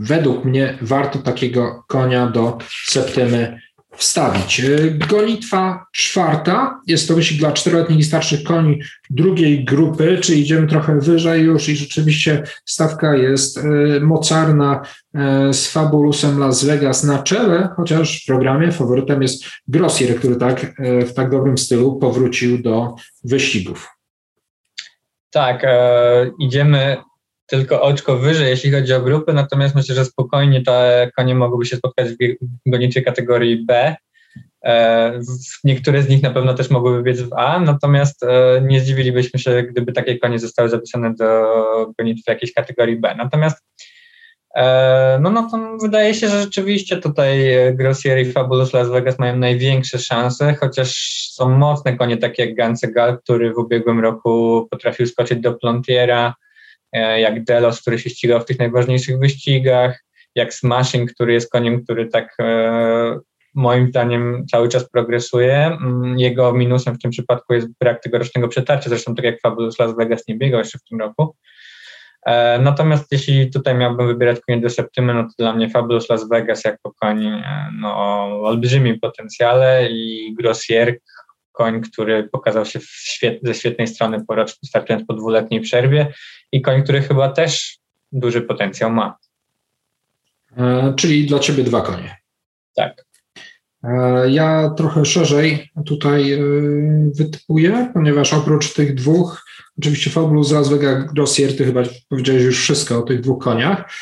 Według 0.02 0.44
mnie 0.44 0.78
warto 0.80 1.18
takiego 1.18 1.84
konia 1.88 2.26
do 2.26 2.58
Septymy 2.86 3.60
wstawić. 3.96 4.60
E, 4.60 4.90
gonitwa 4.90 5.86
czwarta, 5.92 6.80
jest 6.86 7.08
to 7.08 7.14
wyścig 7.14 7.38
dla 7.38 7.52
czteroletnich 7.52 7.98
i 7.98 8.04
starszych 8.04 8.42
koni 8.42 8.80
drugiej 9.10 9.64
grupy, 9.64 10.18
czyli 10.20 10.40
idziemy 10.40 10.66
trochę 10.66 11.00
wyżej 11.00 11.42
już 11.42 11.68
i 11.68 11.76
rzeczywiście 11.76 12.42
stawka 12.64 13.16
jest 13.16 13.58
e, 13.58 13.62
mocarna 14.00 14.82
e, 15.14 15.54
z 15.54 15.68
Fabulusem 15.68 16.38
Las 16.38 16.64
Vegas 16.64 17.04
na 17.04 17.22
czele, 17.22 17.68
chociaż 17.76 18.22
w 18.22 18.26
programie 18.26 18.72
faworytem 18.72 19.22
jest 19.22 19.44
Grossier, 19.68 20.16
który 20.16 20.36
tak 20.36 20.74
w 21.06 21.14
tak 21.14 21.30
dobrym 21.30 21.58
stylu 21.58 21.96
powrócił 21.96 22.62
do 22.62 22.94
wyścigów. 23.24 23.88
Tak, 25.30 25.64
e, 25.64 26.30
idziemy 26.38 26.96
tylko 27.46 27.82
oczko 27.82 28.16
wyżej, 28.16 28.50
jeśli 28.50 28.72
chodzi 28.72 28.94
o 28.94 29.00
grupy, 29.00 29.32
natomiast 29.32 29.74
myślę, 29.74 29.94
że 29.94 30.04
spokojnie 30.04 30.62
te 30.62 31.10
konie 31.16 31.34
mogłyby 31.34 31.64
się 31.64 31.76
spotkać 31.76 32.08
w 32.66 32.70
gonitwie 32.70 33.02
kategorii 33.02 33.64
B. 33.66 33.96
E, 34.64 35.20
niektóre 35.64 36.02
z 36.02 36.08
nich 36.08 36.22
na 36.22 36.30
pewno 36.30 36.54
też 36.54 36.70
mogłyby 36.70 37.02
biec 37.02 37.20
w 37.20 37.32
A, 37.32 37.60
natomiast 37.60 38.22
e, 38.22 38.62
nie 38.66 38.80
zdziwilibyśmy 38.80 39.40
się, 39.40 39.62
gdyby 39.62 39.92
takie 39.92 40.18
konie 40.18 40.38
zostały 40.38 40.68
zapisane 40.68 41.14
do 41.14 41.26
gonitwy 41.98 42.32
jakiejś 42.32 42.52
kategorii 42.52 42.96
B. 42.96 43.14
Natomiast 43.16 43.64
e, 44.56 45.18
no, 45.22 45.30
no 45.30 45.48
to 45.50 45.76
wydaje 45.82 46.14
się, 46.14 46.28
że 46.28 46.40
rzeczywiście 46.40 46.96
tutaj 46.96 47.54
Grossier 47.74 48.18
i 48.18 48.32
Fabulous 48.32 48.72
Las 48.72 48.88
Vegas 48.88 49.18
mają 49.18 49.36
największe 49.36 49.98
szanse, 49.98 50.54
chociaż 50.54 50.94
są 51.32 51.58
mocne 51.58 51.96
konie 51.96 52.16
takie 52.16 52.46
jak 52.46 52.54
Gansegal, 52.54 53.18
który 53.18 53.54
w 53.54 53.58
ubiegłym 53.58 54.00
roku 54.00 54.66
potrafił 54.70 55.06
skoczyć 55.06 55.40
do 55.40 55.54
Plontiera, 55.54 56.34
jak 56.92 57.44
Delos, 57.44 57.80
który 57.80 57.98
się 57.98 58.10
ścigał 58.10 58.40
w 58.40 58.44
tych 58.44 58.58
najważniejszych 58.58 59.18
wyścigach, 59.18 60.04
jak 60.34 60.54
Smashing, 60.54 61.12
który 61.12 61.32
jest 61.32 61.52
koniem, 61.52 61.84
który 61.84 62.08
tak 62.08 62.34
e, 62.40 63.20
moim 63.54 63.88
zdaniem 63.88 64.46
cały 64.50 64.68
czas 64.68 64.90
progresuje. 64.90 65.56
Mm, 65.66 66.18
jego 66.18 66.52
minusem 66.52 66.94
w 66.94 66.98
tym 66.98 67.10
przypadku 67.10 67.54
jest 67.54 67.68
brak 67.80 68.02
tegorocznego 68.02 68.48
przetarcia, 68.48 68.88
zresztą 68.90 69.14
tak 69.14 69.24
jak 69.24 69.40
Fabulous 69.40 69.78
Las 69.78 69.96
Vegas 69.96 70.28
nie 70.28 70.38
biegał 70.38 70.58
jeszcze 70.58 70.78
w 70.78 70.84
tym 70.84 71.00
roku. 71.00 71.36
E, 72.26 72.58
natomiast 72.58 73.12
jeśli 73.12 73.50
tutaj 73.50 73.74
miałbym 73.74 74.06
wybierać 74.06 74.40
konie 74.40 74.60
do 74.60 74.70
Septymy, 74.70 75.14
no 75.14 75.22
to 75.22 75.30
dla 75.38 75.52
mnie 75.52 75.70
Fabulous 75.70 76.08
Las 76.08 76.28
Vegas 76.28 76.64
jako 76.64 76.92
koń 77.00 77.42
no, 77.80 77.96
o 77.96 78.42
olbrzymim 78.42 79.00
potencjale 79.00 79.88
i 79.90 80.34
Grossier, 80.38 80.98
koń, 81.52 81.80
który 81.80 82.28
pokazał 82.28 82.64
się 82.64 82.80
świet, 82.82 83.38
ze 83.42 83.54
świetnej 83.54 83.86
strony 83.86 84.24
po 84.24 84.34
startując 84.48 85.06
po 85.06 85.14
dwuletniej 85.14 85.60
przerwie 85.60 86.12
i 86.52 86.62
koń, 86.62 86.82
który 86.82 87.02
chyba 87.02 87.28
też 87.28 87.78
duży 88.12 88.40
potencjał 88.40 88.90
ma. 88.90 89.16
E, 90.56 90.94
czyli 90.96 91.26
dla 91.26 91.38
ciebie 91.38 91.64
dwa 91.64 91.80
konie. 91.80 92.16
Tak. 92.76 93.04
E, 93.84 94.30
ja 94.30 94.70
trochę 94.76 95.04
szerzej 95.04 95.70
tutaj 95.86 96.32
e, 96.32 96.38
wytypuję, 97.14 97.90
ponieważ 97.94 98.32
oprócz 98.32 98.74
tych 98.74 98.94
dwóch, 98.94 99.44
oczywiście 99.78 100.10
Fabulous 100.10 100.52
Las 100.52 100.68
Vegas 100.68 101.12
Grossier, 101.12 101.56
ty 101.56 101.64
chyba 101.64 101.82
powiedziałeś 102.08 102.42
już 102.42 102.60
wszystko 102.60 102.98
o 102.98 103.02
tych 103.02 103.20
dwóch 103.20 103.42
koniach. 103.42 103.92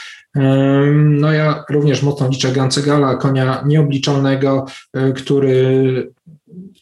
No 0.95 1.33
ja 1.33 1.65
również 1.71 2.03
mocno 2.03 2.29
liczę 2.29 2.53
Gancegala, 2.53 3.17
konia 3.17 3.63
nieobliczalnego, 3.67 4.67
który 5.17 6.13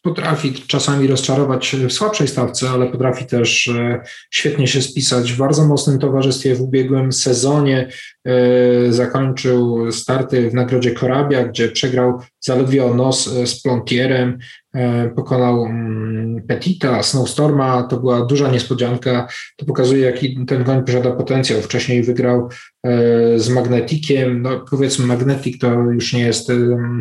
potrafi 0.03 0.55
czasami 0.55 1.07
rozczarować 1.07 1.77
w 1.89 1.93
słabszej 1.93 2.29
stawce, 2.29 2.71
ale 2.71 2.87
potrafi 2.87 3.27
też 3.27 3.69
e, 3.69 4.01
świetnie 4.31 4.67
się 4.67 4.83
spisać 4.83 5.33
w 5.33 5.37
bardzo 5.39 5.67
mocnym 5.67 5.99
towarzystwie 5.99 6.55
w 6.55 6.61
ubiegłym 6.61 7.13
sezonie. 7.13 7.89
E, 8.25 8.93
zakończył 8.93 9.93
starty 9.93 10.51
w 10.51 10.55
nagrodzie 10.55 10.91
Korabia, 10.91 11.45
gdzie 11.45 11.69
przegrał 11.69 12.21
zaledwie 12.41 12.85
o 12.85 12.95
nos 12.95 13.29
e, 13.29 13.47
z 13.47 13.63
Plontierem. 13.63 14.39
E, 14.79 15.09
pokonał 15.09 15.65
mm, 15.65 16.43
Petita, 16.43 17.03
Snowstorma, 17.03 17.83
to 17.83 17.97
była 17.97 18.27
duża 18.27 18.51
niespodzianka, 18.51 19.29
to 19.57 19.67
pokazuje 19.67 20.05
jaki 20.05 20.47
ten 20.47 20.65
koń 20.65 20.85
posiada 20.85 21.11
potencjał. 21.11 21.63
Wcześniej 21.63 22.03
wygrał 22.03 22.49
e, 22.85 23.39
z 23.39 23.49
Magnetikiem, 23.49 24.43
no 24.43 24.65
powiedzmy 24.71 25.07
Magnetic 25.07 25.59
to 25.59 25.73
już 25.73 26.13
nie 26.13 26.21
jest 26.23 26.53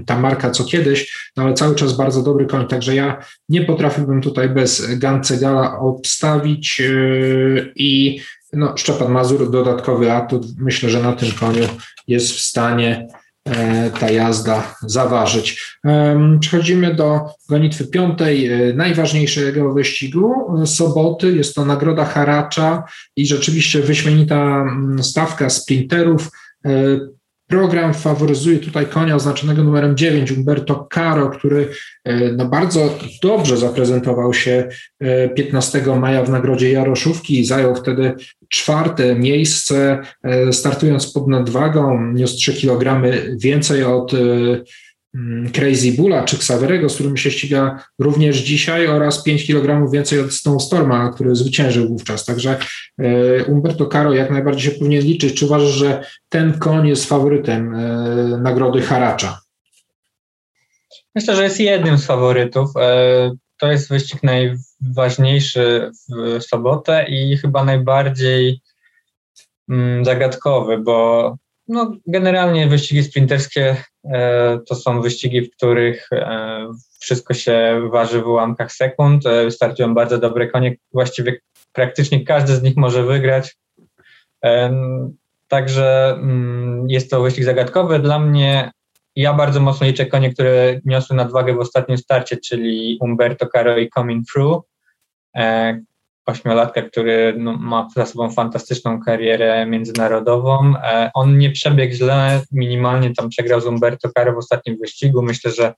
ta 0.05 0.19
marka 0.19 0.51
co 0.51 0.63
kiedyś, 0.63 1.31
no 1.37 1.43
ale 1.43 1.53
cały 1.53 1.75
czas 1.75 1.97
bardzo 1.97 2.23
dobry 2.23 2.45
koń, 2.45 2.67
także 2.67 2.95
ja 2.95 3.23
nie 3.49 3.61
potrafiłbym 3.61 4.21
tutaj 4.21 4.49
bez 4.49 4.99
Gancegala 4.99 5.79
obstawić 5.79 6.81
e, 6.81 6.91
i 7.75 8.19
no, 8.53 8.77
Szczepan 8.77 9.11
Mazur 9.11 9.51
dodatkowy 9.51 10.11
atut, 10.11 10.45
myślę, 10.59 10.89
że 10.89 11.03
na 11.03 11.13
tym 11.13 11.31
koniu 11.39 11.63
jest 12.07 12.31
w 12.31 12.39
stanie 12.39 13.07
ta 13.99 14.09
jazda 14.09 14.75
zaważyć. 14.81 15.77
Przechodzimy 16.39 16.95
do 16.95 17.19
gonitwy 17.49 17.87
piątej, 17.87 18.47
e, 18.47 18.73
najważniejszego 18.73 19.73
wyścigu 19.73 20.33
e, 20.61 20.67
soboty. 20.67 21.35
Jest 21.35 21.55
to 21.55 21.65
nagroda 21.65 22.05
Haracza 22.05 22.83
i 23.15 23.27
rzeczywiście 23.27 23.81
wyśmienita 23.81 24.61
mm, 24.61 25.03
stawka 25.03 25.49
sprinterów. 25.49 26.29
Program 27.47 27.93
faworyzuje 27.93 28.59
tutaj 28.59 28.85
konia 28.85 29.15
oznaczonego 29.15 29.63
numerem 29.63 29.97
9, 29.97 30.31
Umberto 30.31 30.87
Caro, 30.93 31.29
który 31.29 31.69
e, 32.03 32.31
no, 32.31 32.45
bardzo 32.45 32.97
dobrze 33.23 33.57
zaprezentował 33.57 34.33
się 34.33 34.69
15 35.35 35.79
e, 35.79 35.99
maja 35.99 36.23
w 36.23 36.29
nagrodzie 36.29 36.71
Jaroszówki 36.71 37.39
i 37.39 37.45
zajął 37.45 37.75
wtedy 37.75 38.13
czwarte 38.49 39.15
miejsce, 39.15 39.99
e, 40.23 40.53
startując 40.53 41.13
pod 41.13 41.27
nadwagą, 41.27 42.11
niósł 42.13 42.35
3 42.35 42.53
kg 42.53 43.01
więcej 43.37 43.83
od 43.83 44.11
Crazy 45.53 45.91
Bulla 45.91 46.23
czy 46.23 46.35
Xaverego, 46.35 46.89
z 46.89 46.93
którym 46.95 47.17
się 47.17 47.31
ściga 47.31 47.83
również 47.99 48.37
dzisiaj 48.37 48.87
oraz 48.87 49.23
5 49.23 49.47
kg 49.47 49.91
więcej 49.91 50.19
od 50.19 50.33
Snowstorma, 50.33 51.09
który 51.13 51.35
zwyciężył 51.35 51.87
wówczas. 51.87 52.25
Także 52.25 52.59
e, 52.99 53.43
Umberto 53.43 53.85
Caro 53.85 54.13
jak 54.13 54.31
najbardziej 54.31 54.71
się 54.71 54.79
powinien 54.79 55.03
liczyć. 55.03 55.33
Czy 55.33 55.45
uważasz, 55.45 55.71
że 55.71 56.05
ten 56.29 56.59
koń 56.59 56.87
jest 56.87 57.05
faworytem 57.05 57.75
e, 57.75 57.87
nagrody 58.41 58.81
Haracza? 58.81 59.41
Myślę, 61.15 61.35
że 61.35 61.43
jest 61.43 61.59
jednym 61.59 61.97
z 61.97 62.05
faworytów. 62.05 62.69
E, 62.79 63.31
to 63.59 63.71
jest 63.71 63.89
wyścig 63.89 64.19
najważniejszy 64.23 65.91
w 66.09 66.43
sobotę 66.43 67.05
i 67.09 67.37
chyba 67.37 67.63
najbardziej 67.63 68.61
mm, 69.69 70.05
zagadkowy, 70.05 70.77
bo 70.77 71.37
no, 71.67 71.91
generalnie 72.07 72.67
wyścigi 72.67 73.03
sprinterskie 73.03 73.77
to 74.67 74.75
są 74.75 75.01
wyścigi, 75.01 75.41
w 75.41 75.51
których 75.51 76.07
e, 76.11 76.67
wszystko 76.99 77.33
się 77.33 77.81
waży 77.91 78.21
w 78.21 78.27
ułamkach 78.27 78.71
sekund. 78.71 79.25
E, 79.25 79.51
startują 79.51 79.93
bardzo 79.93 80.17
dobre 80.17 80.47
konie, 80.47 80.75
właściwie 80.93 81.39
praktycznie 81.73 82.25
każdy 82.25 82.55
z 82.55 82.61
nich 82.61 82.77
może 82.77 83.03
wygrać. 83.03 83.57
Także 85.47 86.09
mm, 86.13 86.89
jest 86.89 87.11
to 87.11 87.21
wyścig 87.21 87.43
zagadkowy. 87.43 87.99
Dla 87.99 88.19
mnie 88.19 88.71
ja 89.15 89.33
bardzo 89.33 89.59
mocno 89.59 89.87
liczę 89.87 90.05
konie, 90.05 90.33
które 90.33 90.79
niosły 90.85 91.15
nadwagę 91.15 91.53
w 91.53 91.59
ostatnim 91.59 91.97
starcie, 91.97 92.37
czyli 92.37 92.97
Umberto 93.01 93.47
Caro 93.47 93.77
i 93.77 93.89
Coming 93.89 94.25
Through 94.31 94.63
ośmiolatka, 96.27 96.81
który 96.81 97.33
no, 97.37 97.53
ma 97.53 97.87
za 97.95 98.05
sobą 98.05 98.31
fantastyczną 98.31 99.01
karierę 99.01 99.65
międzynarodową. 99.65 100.73
E, 100.83 101.11
on 101.13 101.37
nie 101.37 101.51
przebiegł 101.51 101.93
źle, 101.93 102.41
minimalnie 102.51 103.13
tam 103.13 103.29
przegrał 103.29 103.61
z 103.61 103.65
Umberto 103.65 104.09
Caro 104.17 104.33
w 104.33 104.37
ostatnim 104.37 104.77
wyścigu. 104.77 105.21
Myślę, 105.21 105.51
że 105.51 105.73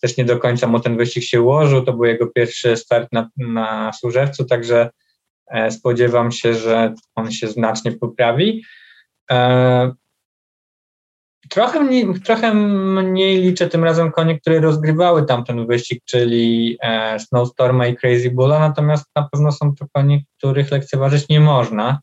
też 0.00 0.16
nie 0.16 0.24
do 0.24 0.38
końca 0.38 0.66
mu 0.66 0.80
ten 0.80 0.96
wyścig 0.96 1.24
się 1.24 1.42
ułożył. 1.42 1.84
To 1.84 1.92
był 1.92 2.04
jego 2.04 2.26
pierwszy 2.26 2.76
start 2.76 3.08
na, 3.12 3.28
na 3.36 3.92
Służewcu, 3.92 4.44
także 4.44 4.90
Spodziewam 5.70 6.32
się, 6.32 6.54
że 6.54 6.94
on 7.14 7.32
się 7.32 7.48
znacznie 7.48 7.92
poprawi. 7.92 8.62
Trochę 11.50 11.80
mniej, 11.80 12.20
trochę 12.24 12.54
mniej 12.54 13.40
liczę 13.40 13.68
tym 13.68 13.84
razem 13.84 14.12
konie, 14.12 14.40
które 14.40 14.60
rozgrywały 14.60 15.26
tamten 15.26 15.66
wyścig, 15.66 16.02
czyli 16.04 16.78
e, 16.82 17.18
Snowstorma 17.20 17.86
i 17.86 17.96
Crazy 17.96 18.30
Bulla, 18.30 18.58
natomiast 18.58 19.06
na 19.16 19.28
pewno 19.32 19.52
są 19.52 19.74
to 19.74 19.86
konie, 19.92 20.22
których 20.38 20.70
lekceważyć 20.70 21.28
nie 21.28 21.40
można. 21.40 22.00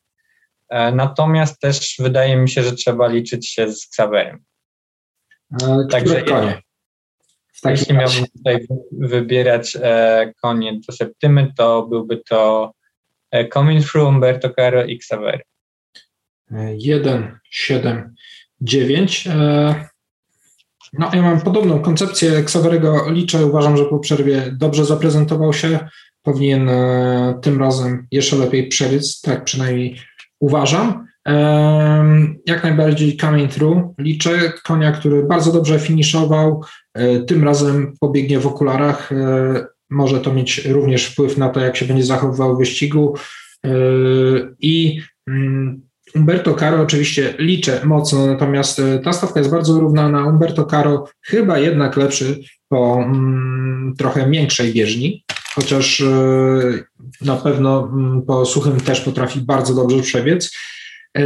E, 0.70 0.92
natomiast 0.92 1.60
też 1.60 1.96
wydaje 2.00 2.38
mi 2.38 2.50
się, 2.50 2.64
że 2.64 2.72
trzeba 2.72 3.08
liczyć 3.08 3.50
się 3.50 3.72
z 3.72 3.88
Xaverem. 3.88 4.44
Także 5.92 6.22
konie? 6.22 6.62
Jeśli 7.66 7.96
miałbym 7.96 8.26
tutaj 8.38 8.68
wybierać 8.92 9.78
e, 9.82 10.34
konie 10.42 10.80
do 10.88 10.94
Septymy, 10.94 11.54
to 11.58 11.88
byłby 11.88 12.22
to 12.30 12.72
Coming 13.54 13.86
Through, 13.86 14.08
Umberto 14.08 14.50
Caro 14.50 14.86
i 14.86 14.96
Xaver. 14.96 15.44
1, 16.78 17.40
7, 17.50 18.16
9. 18.66 19.28
No, 21.00 21.10
ja 21.14 21.22
mam 21.22 21.42
podobną 21.42 21.80
koncepcję 21.80 22.38
Xaverego. 22.38 23.12
Liczę, 23.12 23.46
uważam, 23.46 23.78
że 23.78 23.86
po 23.86 24.00
przerwie 24.00 24.52
dobrze 24.52 24.86
zaprezentował 24.86 25.54
się. 25.54 25.80
Powinien 26.22 26.70
e, 26.70 27.40
tym 27.42 27.60
razem 27.60 28.08
jeszcze 28.12 28.36
lepiej 28.36 28.68
przebiec, 28.68 29.22
tak 29.22 29.44
przynajmniej 29.44 29.96
uważam. 30.40 31.06
Jak 32.46 32.64
najbardziej 32.64 33.18
coming 33.18 33.54
through. 33.54 33.84
Liczę 34.00 34.54
konia, 34.64 34.92
który 34.92 35.24
bardzo 35.24 35.52
dobrze 35.52 35.80
finiszował. 35.80 36.64
E, 36.94 37.20
tym 37.20 37.44
razem 37.44 37.94
pobiegnie 38.00 38.40
w 38.40 38.48
okularach. 38.48 39.12
E, 39.12 39.66
może 39.90 40.20
to 40.20 40.34
mieć 40.34 40.66
również 40.66 41.06
wpływ 41.06 41.38
na 41.38 41.50
to, 41.50 41.60
jak 41.60 41.78
się 41.78 41.86
będzie 41.86 42.04
zachowywał 42.04 42.56
w 42.56 42.60
wyścigu. 42.60 43.16
I 44.60 45.02
mm, 45.28 45.82
Umberto 46.16 46.54
Caro 46.54 46.82
oczywiście 46.82 47.34
liczę 47.40 47.82
mocno, 47.84 48.28
natomiast 48.28 48.80
e, 48.80 49.00
ta 49.00 49.14
stawka 49.14 49.40
jest 49.40 49.52
bardzo 49.52 49.80
równa 49.80 50.10
na 50.10 50.28
Umberto 50.28 50.66
Caro, 50.66 51.06
chyba 51.22 51.60
jednak 51.60 51.98
lepszy 51.98 52.40
po 52.70 53.04
mm, 53.04 53.94
trochę 53.98 54.30
większej 54.30 54.74
bieżni, 54.74 55.24
chociaż 55.56 56.02
e, 56.02 56.06
na 57.22 57.36
pewno 57.36 57.90
mm, 57.94 58.22
po 58.22 58.46
suchym 58.46 58.80
też 58.80 59.02
potrafi 59.02 59.42
bardzo 59.42 59.76
dobrze 59.76 60.02
przebiec. 60.02 60.58
E, 61.18 61.24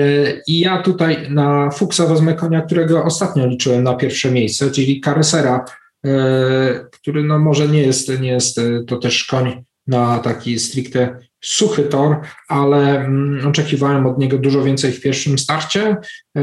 I 0.47 0.59
ja 0.59 0.81
tutaj 0.81 1.31
na 1.31 1.69
Fuchsa 1.71 2.05
wezmę 2.05 2.33
konia, 2.33 2.61
którego 2.61 3.03
ostatnio 3.03 3.47
liczyłem 3.47 3.83
na 3.83 3.93
pierwsze 3.93 4.31
miejsce, 4.31 4.71
czyli 4.71 5.01
Caresera, 5.01 5.65
który 6.91 7.23
no 7.23 7.39
może 7.39 7.67
nie 7.67 7.81
jest, 7.81 8.19
nie 8.21 8.31
jest 8.31 8.59
to 8.87 8.97
też 8.97 9.23
koń 9.23 9.63
na 9.89 10.19
taki 10.19 10.59
stricte 10.59 11.19
suchy 11.41 11.83
tor, 11.83 12.17
ale 12.47 12.99
mm, 12.99 13.47
oczekiwałem 13.47 14.05
od 14.05 14.17
niego 14.17 14.37
dużo 14.37 14.63
więcej 14.63 14.91
w 14.91 15.01
pierwszym 15.01 15.39
starcie. 15.39 15.97
E, 16.37 16.41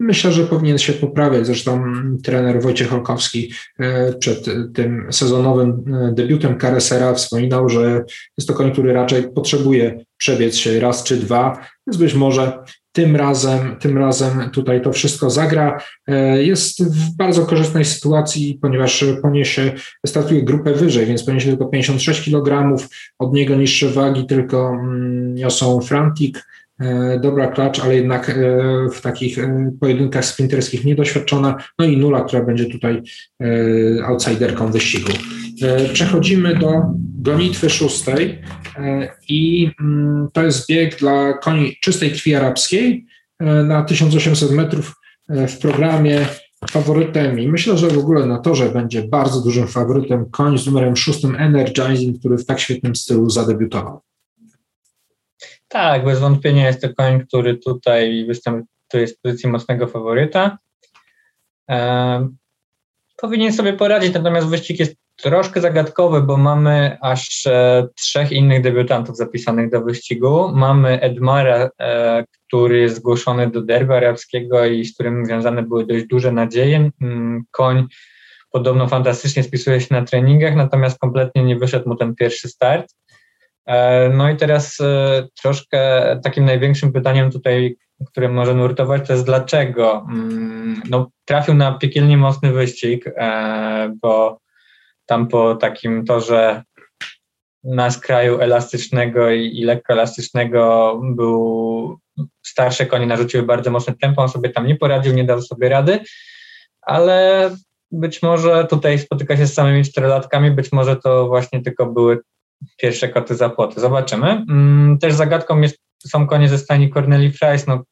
myślę, 0.00 0.32
że 0.32 0.44
powinien 0.44 0.78
się 0.78 0.92
poprawiać. 0.92 1.46
Zresztą 1.46 1.84
trener 2.22 2.62
Wojciech 2.62 2.92
Olkowski 2.92 3.52
e, 3.78 4.12
przed 4.12 4.46
tym 4.74 5.06
sezonowym 5.10 5.70
e, 5.70 6.12
debiutem 6.14 6.58
Karesera 6.58 7.14
wspominał, 7.14 7.68
że 7.68 8.04
jest 8.38 8.48
to 8.48 8.54
koń, 8.54 8.72
który 8.72 8.92
raczej 8.92 9.32
potrzebuje 9.32 10.04
przebiec 10.16 10.56
się 10.56 10.80
raz 10.80 11.04
czy 11.04 11.16
dwa, 11.16 11.66
więc 11.86 11.96
być 11.96 12.14
może 12.14 12.58
tym 12.96 13.16
razem, 13.16 13.76
tym 13.80 13.98
razem 13.98 14.50
tutaj 14.50 14.82
to 14.82 14.92
wszystko 14.92 15.30
zagra. 15.30 15.80
E, 16.06 16.42
jest 16.42 16.84
w 16.84 17.16
bardzo 17.16 17.46
korzystnej 17.46 17.84
sytuacji, 17.84 18.58
ponieważ 18.62 19.04
poniesie, 19.22 19.72
startuje 20.06 20.42
grupę 20.42 20.72
wyżej, 20.72 21.06
więc 21.06 21.24
poniesie 21.24 21.48
tylko 21.48 21.66
56 21.66 22.24
kg, 22.24 22.76
od 23.18 23.34
niego 23.34 23.56
niższe 23.56 23.88
wagi 23.88 24.26
tylko 24.26 24.70
mm, 24.70 25.34
niosą 25.34 25.80
Frantik, 25.80 26.46
e, 26.80 27.20
dobra 27.20 27.46
klacz, 27.46 27.80
ale 27.80 27.94
jednak 27.96 28.30
e, 28.30 28.34
w 28.92 29.00
takich 29.00 29.38
pojedynkach 29.80 30.24
sprinterskich 30.24 30.84
niedoświadczona, 30.84 31.56
no 31.78 31.84
i 31.84 31.96
Nula, 31.96 32.24
która 32.24 32.42
będzie 32.42 32.66
tutaj 32.66 33.02
outsiderką 34.06 34.72
wyścigu. 34.72 35.12
Przechodzimy 35.92 36.56
do 36.56 36.82
gonitwy 37.26 37.70
szóstej 37.70 38.42
e, 38.76 39.08
i 39.28 39.70
mm, 39.80 40.28
to 40.32 40.42
jest 40.42 40.68
bieg 40.68 40.96
dla 40.96 41.32
koni 41.32 41.76
czystej 41.80 42.12
krwi 42.12 42.34
arabskiej 42.34 43.06
e, 43.38 43.44
na 43.44 43.84
1800 43.84 44.50
metrów 44.50 44.94
e, 45.28 45.48
w 45.48 45.58
programie 45.58 46.26
faworytem 46.70 47.40
i 47.40 47.48
myślę, 47.48 47.78
że 47.78 47.88
w 47.88 47.98
ogóle 47.98 48.26
na 48.26 48.38
torze 48.38 48.70
będzie 48.70 49.02
bardzo 49.02 49.40
dużym 49.40 49.68
faworytem 49.68 50.30
koń 50.30 50.58
z 50.58 50.66
numerem 50.66 50.96
szóstym 50.96 51.36
Energizing, 51.36 52.18
który 52.18 52.38
w 52.38 52.46
tak 52.46 52.60
świetnym 52.60 52.96
stylu 52.96 53.30
zadebiutował. 53.30 54.00
Tak, 55.68 56.04
bez 56.04 56.20
wątpienia 56.20 56.66
jest 56.66 56.80
to 56.80 56.94
koń, 56.94 57.26
który 57.26 57.56
tutaj 57.56 58.26
występuje 58.26 59.06
z 59.06 59.16
pozycji 59.16 59.48
mocnego 59.48 59.86
faworyta. 59.86 60.58
powinien 63.16 63.52
sobie 63.52 63.72
poradzić, 63.72 64.14
natomiast 64.14 64.46
wyścig 64.46 64.80
jest 64.80 64.96
troszkę 65.16 65.60
zagadkowy, 65.60 66.22
bo 66.22 66.36
mamy 66.36 66.98
aż 67.00 67.46
e, 67.46 67.86
trzech 67.96 68.32
innych 68.32 68.62
debiutantów 68.62 69.16
zapisanych 69.16 69.70
do 69.70 69.80
wyścigu. 69.80 70.52
Mamy 70.54 71.00
Edmara, 71.00 71.70
e, 71.80 72.24
który 72.46 72.78
jest 72.78 72.96
zgłoszony 72.96 73.50
do 73.50 73.62
derby 73.62 73.96
arabskiego 73.96 74.66
i 74.66 74.84
z 74.84 74.94
którym 74.94 75.26
związane 75.26 75.62
były 75.62 75.86
dość 75.86 76.06
duże 76.06 76.32
nadzieje. 76.32 76.90
Mm, 77.02 77.42
koń 77.50 77.86
podobno 78.52 78.88
fantastycznie 78.88 79.42
spisuje 79.42 79.80
się 79.80 79.88
na 79.90 80.02
treningach, 80.02 80.56
natomiast 80.56 80.98
kompletnie 80.98 81.44
nie 81.44 81.56
wyszedł 81.56 81.88
mu 81.88 81.96
ten 81.96 82.14
pierwszy 82.14 82.48
start. 82.48 82.94
E, 83.66 84.08
no 84.08 84.30
i 84.30 84.36
teraz 84.36 84.78
troszkę 85.42 85.80
takim 86.24 86.44
największym 86.44 86.92
pytaniem 86.92 87.30
tutaj, 87.30 87.76
które 88.06 88.28
może 88.28 88.54
nurtować, 88.54 89.06
to 89.06 89.12
jest 89.12 89.26
dlaczego? 89.26 90.06
Mm, 90.10 90.82
no, 90.90 91.10
trafił 91.24 91.54
na 91.54 91.72
piekielnie 91.72 92.16
mocny 92.16 92.52
wyścig, 92.52 93.04
bo 94.02 94.38
tam 95.06 95.28
po 95.28 95.54
takim 95.54 96.04
torze 96.04 96.62
na 97.64 97.90
skraju 97.90 98.40
elastycznego 98.40 99.30
i, 99.30 99.58
i 99.58 99.64
lekko 99.64 99.92
elastycznego 99.92 101.00
był 101.04 101.98
starsze 102.46 102.86
konie 102.86 103.06
narzuciły 103.06 103.42
bardzo 103.42 103.70
mocne 103.70 103.94
tempo, 104.00 104.22
on 104.22 104.28
sobie 104.28 104.50
tam 104.50 104.66
nie 104.66 104.76
poradził, 104.76 105.14
nie 105.14 105.24
dał 105.24 105.42
sobie 105.42 105.68
rady, 105.68 105.98
ale 106.82 107.50
być 107.90 108.22
może 108.22 108.66
tutaj 108.70 108.98
spotyka 108.98 109.36
się 109.36 109.46
z 109.46 109.54
samymi 109.54 109.84
czterolatkami, 109.84 110.50
być 110.50 110.72
może 110.72 110.96
to 110.96 111.26
właśnie 111.26 111.62
tylko 111.62 111.86
były 111.86 112.18
pierwsze 112.76 113.08
koty 113.08 113.34
za 113.34 113.50
płoty. 113.50 113.80
Zobaczymy. 113.80 114.30
Mm, 114.30 114.98
też 114.98 115.14
zagadką 115.14 115.60
jest, 115.60 115.78
są 116.06 116.26
konie 116.26 116.48
ze 116.48 116.58
stajni 116.58 116.90
Corneli 116.90 117.30
Price. 117.30 117.64
No, 117.68 117.82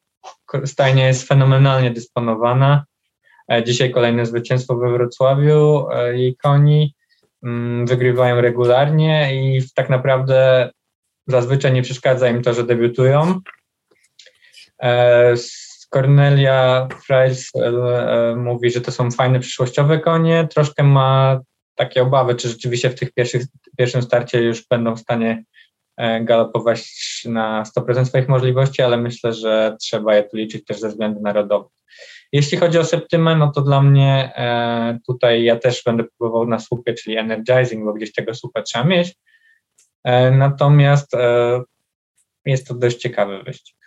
stajnia 0.65 1.07
jest 1.07 1.27
fenomenalnie 1.27 1.91
dysponowana. 1.91 2.85
E, 3.51 3.63
dzisiaj 3.63 3.91
kolejne 3.91 4.25
zwycięstwo 4.25 4.75
we 4.75 4.91
Wrocławiu 4.91 5.87
e, 5.91 6.17
jej 6.17 6.37
koni. 6.37 6.94
Mm, 7.45 7.85
wygrywają 7.85 8.41
regularnie 8.41 9.29
i 9.33 9.61
tak 9.75 9.89
naprawdę 9.89 10.69
zazwyczaj 11.27 11.73
nie 11.73 11.81
przeszkadza 11.81 12.29
im 12.29 12.41
to, 12.41 12.53
że 12.53 12.63
debiutują. 12.63 13.39
E, 14.83 15.33
Cornelia 15.89 16.87
Freis 17.05 17.55
e, 17.55 17.59
e, 17.59 18.35
mówi, 18.35 18.71
że 18.71 18.81
to 18.81 18.91
są 18.91 19.11
fajne 19.11 19.39
przyszłościowe 19.39 19.99
konie. 19.99 20.47
Troszkę 20.51 20.83
ma 20.83 21.41
takie 21.75 22.01
obawy, 22.01 22.35
czy 22.35 22.49
rzeczywiście 22.49 22.89
w 22.89 22.95
tych 22.95 23.13
pierwszych, 23.13 23.43
pierwszym 23.77 24.01
starcie 24.01 24.41
już 24.41 24.67
będą 24.67 24.95
w 24.95 24.99
stanie 24.99 25.43
galopować 26.21 26.91
na 27.25 27.63
100% 27.77 28.05
swoich 28.05 28.29
możliwości, 28.29 28.81
ale 28.81 28.97
myślę, 28.97 29.33
że 29.33 29.77
trzeba 29.81 30.15
je 30.15 30.23
tu 30.23 30.37
liczyć 30.37 30.65
też 30.65 30.79
ze 30.79 30.89
względu 30.89 31.21
narodowych. 31.21 31.71
Jeśli 32.35 32.57
chodzi 32.57 32.77
o 32.77 32.83
septymę, 32.83 33.35
no 33.35 33.51
to 33.51 33.61
dla 33.61 33.81
mnie 33.81 34.31
e, 34.35 34.99
tutaj 35.07 35.43
ja 35.43 35.55
też 35.55 35.83
będę 35.85 36.03
próbował 36.03 36.47
na 36.47 36.59
słupie, 36.59 36.93
czyli 36.93 37.17
energizing, 37.17 37.85
bo 37.85 37.93
gdzieś 37.93 38.13
tego 38.13 38.33
słupa 38.33 38.61
trzeba 38.61 38.85
mieć. 38.85 39.15
E, 40.03 40.31
natomiast 40.31 41.13
e, 41.13 41.61
jest 42.45 42.67
to 42.67 42.73
dość 42.73 42.97
ciekawy 42.97 43.43
wyścig. 43.43 43.77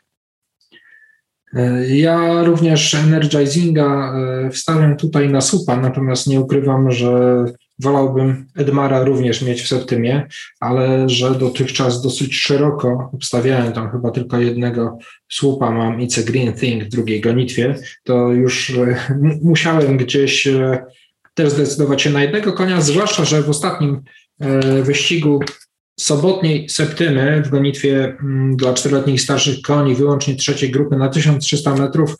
E, 1.54 1.86
ja 1.86 2.42
również 2.44 2.94
energizinga 2.94 4.12
e, 4.14 4.50
wstawiam 4.50 4.96
tutaj 4.96 5.28
na 5.28 5.40
supa, 5.40 5.76
natomiast 5.76 6.26
nie 6.26 6.40
ukrywam, 6.40 6.90
że 6.90 7.44
wolałbym 7.78 8.46
Edmara 8.56 9.04
również 9.04 9.42
mieć 9.42 9.62
w 9.62 9.68
septymie, 9.68 10.26
ale 10.60 11.08
że 11.08 11.34
dotychczas 11.34 12.02
dosyć 12.02 12.36
szeroko 12.36 13.10
obstawiałem 13.14 13.72
tam 13.72 13.90
chyba 13.90 14.10
tylko 14.10 14.40
jednego 14.40 14.98
słupa, 15.28 15.70
mam 15.70 15.98
It's 15.98 16.20
a 16.20 16.22
Green 16.22 16.52
Thing 16.52 16.84
w 16.84 16.88
drugiej 16.88 17.20
gonitwie, 17.20 17.74
to 18.04 18.32
już 18.32 18.70
e, 18.70 18.96
musiałem 19.42 19.96
gdzieś 19.96 20.46
e, 20.46 20.84
też 21.34 21.50
zdecydować 21.50 22.02
się 22.02 22.10
na 22.10 22.22
jednego 22.22 22.52
konia, 22.52 22.80
zwłaszcza, 22.80 23.24
że 23.24 23.42
w 23.42 23.50
ostatnim 23.50 24.02
e, 24.40 24.82
wyścigu 24.82 25.40
sobotniej 26.00 26.68
septymy 26.68 27.42
w 27.42 27.48
gonitwie 27.48 28.16
mm, 28.20 28.56
dla 28.56 28.74
czteroletnich 28.74 29.20
starszych 29.20 29.62
koni, 29.62 29.94
wyłącznie 29.94 30.36
trzeciej 30.36 30.70
grupy 30.70 30.96
na 30.96 31.08
1300 31.08 31.74
metrów, 31.74 32.16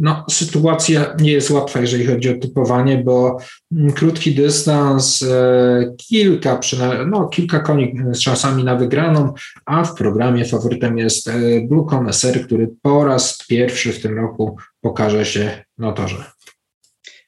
no, 0.00 0.24
sytuacja 0.30 1.14
nie 1.20 1.32
jest 1.32 1.50
łatwa, 1.50 1.80
jeżeli 1.80 2.06
chodzi 2.06 2.30
o 2.30 2.38
typowanie, 2.38 2.98
bo 2.98 3.38
mm, 3.72 3.92
krótki 3.92 4.34
dystans, 4.34 5.22
e, 5.22 5.94
kilka, 5.96 6.60
no, 7.06 7.28
kilka 7.28 7.60
koni 7.60 7.94
z 8.12 8.20
szansami 8.20 8.64
na 8.64 8.76
wygraną, 8.76 9.32
a 9.66 9.84
w 9.84 9.94
programie 9.94 10.44
faworytem 10.44 10.98
jest 10.98 11.28
e, 11.28 11.32
Blue 11.68 11.86
Connoisseur, 11.86 12.44
który 12.46 12.68
po 12.82 13.04
raz 13.04 13.46
pierwszy 13.48 13.92
w 13.92 14.02
tym 14.02 14.18
roku 14.18 14.56
pokaże 14.80 15.24
się 15.24 15.64
na 15.78 15.92
torze. 15.92 16.24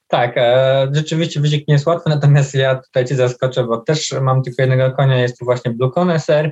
Tak, 0.07 0.33
e, 0.35 0.87
rzeczywiście 0.91 1.39
wyścig 1.39 1.67
nie 1.67 1.73
jest 1.73 1.85
łatwy, 1.85 2.09
natomiast 2.09 2.53
ja 2.53 2.75
tutaj 2.75 3.05
Cię 3.05 3.15
zaskoczę, 3.15 3.63
bo 3.63 3.77
też 3.77 4.15
mam 4.21 4.43
tylko 4.43 4.61
jednego 4.61 4.91
konia, 4.91 5.21
jest 5.21 5.39
to 5.39 5.45
właśnie 5.45 5.71
Blue 5.71 5.91
Connoisseur. 5.99 6.51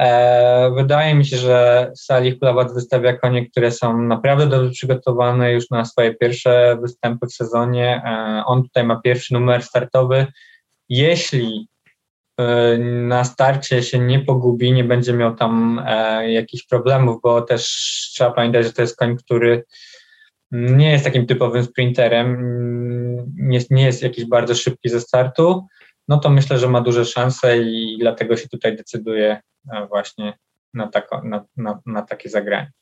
E, 0.00 0.70
wydaje 0.76 1.14
mi 1.14 1.26
się, 1.26 1.36
że 1.36 1.90
Salih 1.96 2.38
Plawat 2.38 2.74
wystawia 2.74 3.16
konie, 3.16 3.46
które 3.46 3.70
są 3.70 4.02
naprawdę 4.02 4.46
dobrze 4.46 4.70
przygotowane 4.70 5.52
już 5.52 5.70
na 5.70 5.84
swoje 5.84 6.14
pierwsze 6.14 6.78
występy 6.82 7.26
w 7.26 7.32
sezonie. 7.32 8.02
E, 8.04 8.42
on 8.46 8.62
tutaj 8.62 8.84
ma 8.84 9.00
pierwszy 9.00 9.34
numer 9.34 9.62
startowy. 9.62 10.26
Jeśli 10.88 11.68
e, 12.38 12.78
na 12.78 13.24
starcie 13.24 13.82
się 13.82 13.98
nie 13.98 14.20
pogubi, 14.20 14.72
nie 14.72 14.84
będzie 14.84 15.12
miał 15.12 15.36
tam 15.36 15.84
jakichś 16.26 16.66
problemów, 16.66 17.20
bo 17.22 17.42
też 17.42 17.64
trzeba 18.14 18.30
pamiętać, 18.30 18.66
że 18.66 18.72
to 18.72 18.82
jest 18.82 18.96
koń, 18.96 19.16
który 19.16 19.64
nie 20.52 20.92
jest 20.92 21.04
takim 21.04 21.26
typowym 21.26 21.64
sprinterem, 21.64 22.36
nie, 23.36 23.60
nie 23.70 23.84
jest 23.84 24.02
jakiś 24.02 24.24
bardzo 24.24 24.54
szybki 24.54 24.88
ze 24.88 25.00
startu, 25.00 25.66
no 26.08 26.18
to 26.18 26.30
myślę, 26.30 26.58
że 26.58 26.68
ma 26.68 26.80
duże 26.80 27.04
szanse 27.04 27.58
i 27.58 27.96
dlatego 28.00 28.36
się 28.36 28.48
tutaj 28.48 28.76
decyduje 28.76 29.40
właśnie 29.88 30.38
na, 30.74 30.88
tako, 30.88 31.22
na, 31.24 31.44
na, 31.56 31.80
na 31.86 32.02
takie 32.02 32.28
zagranie. 32.28 32.72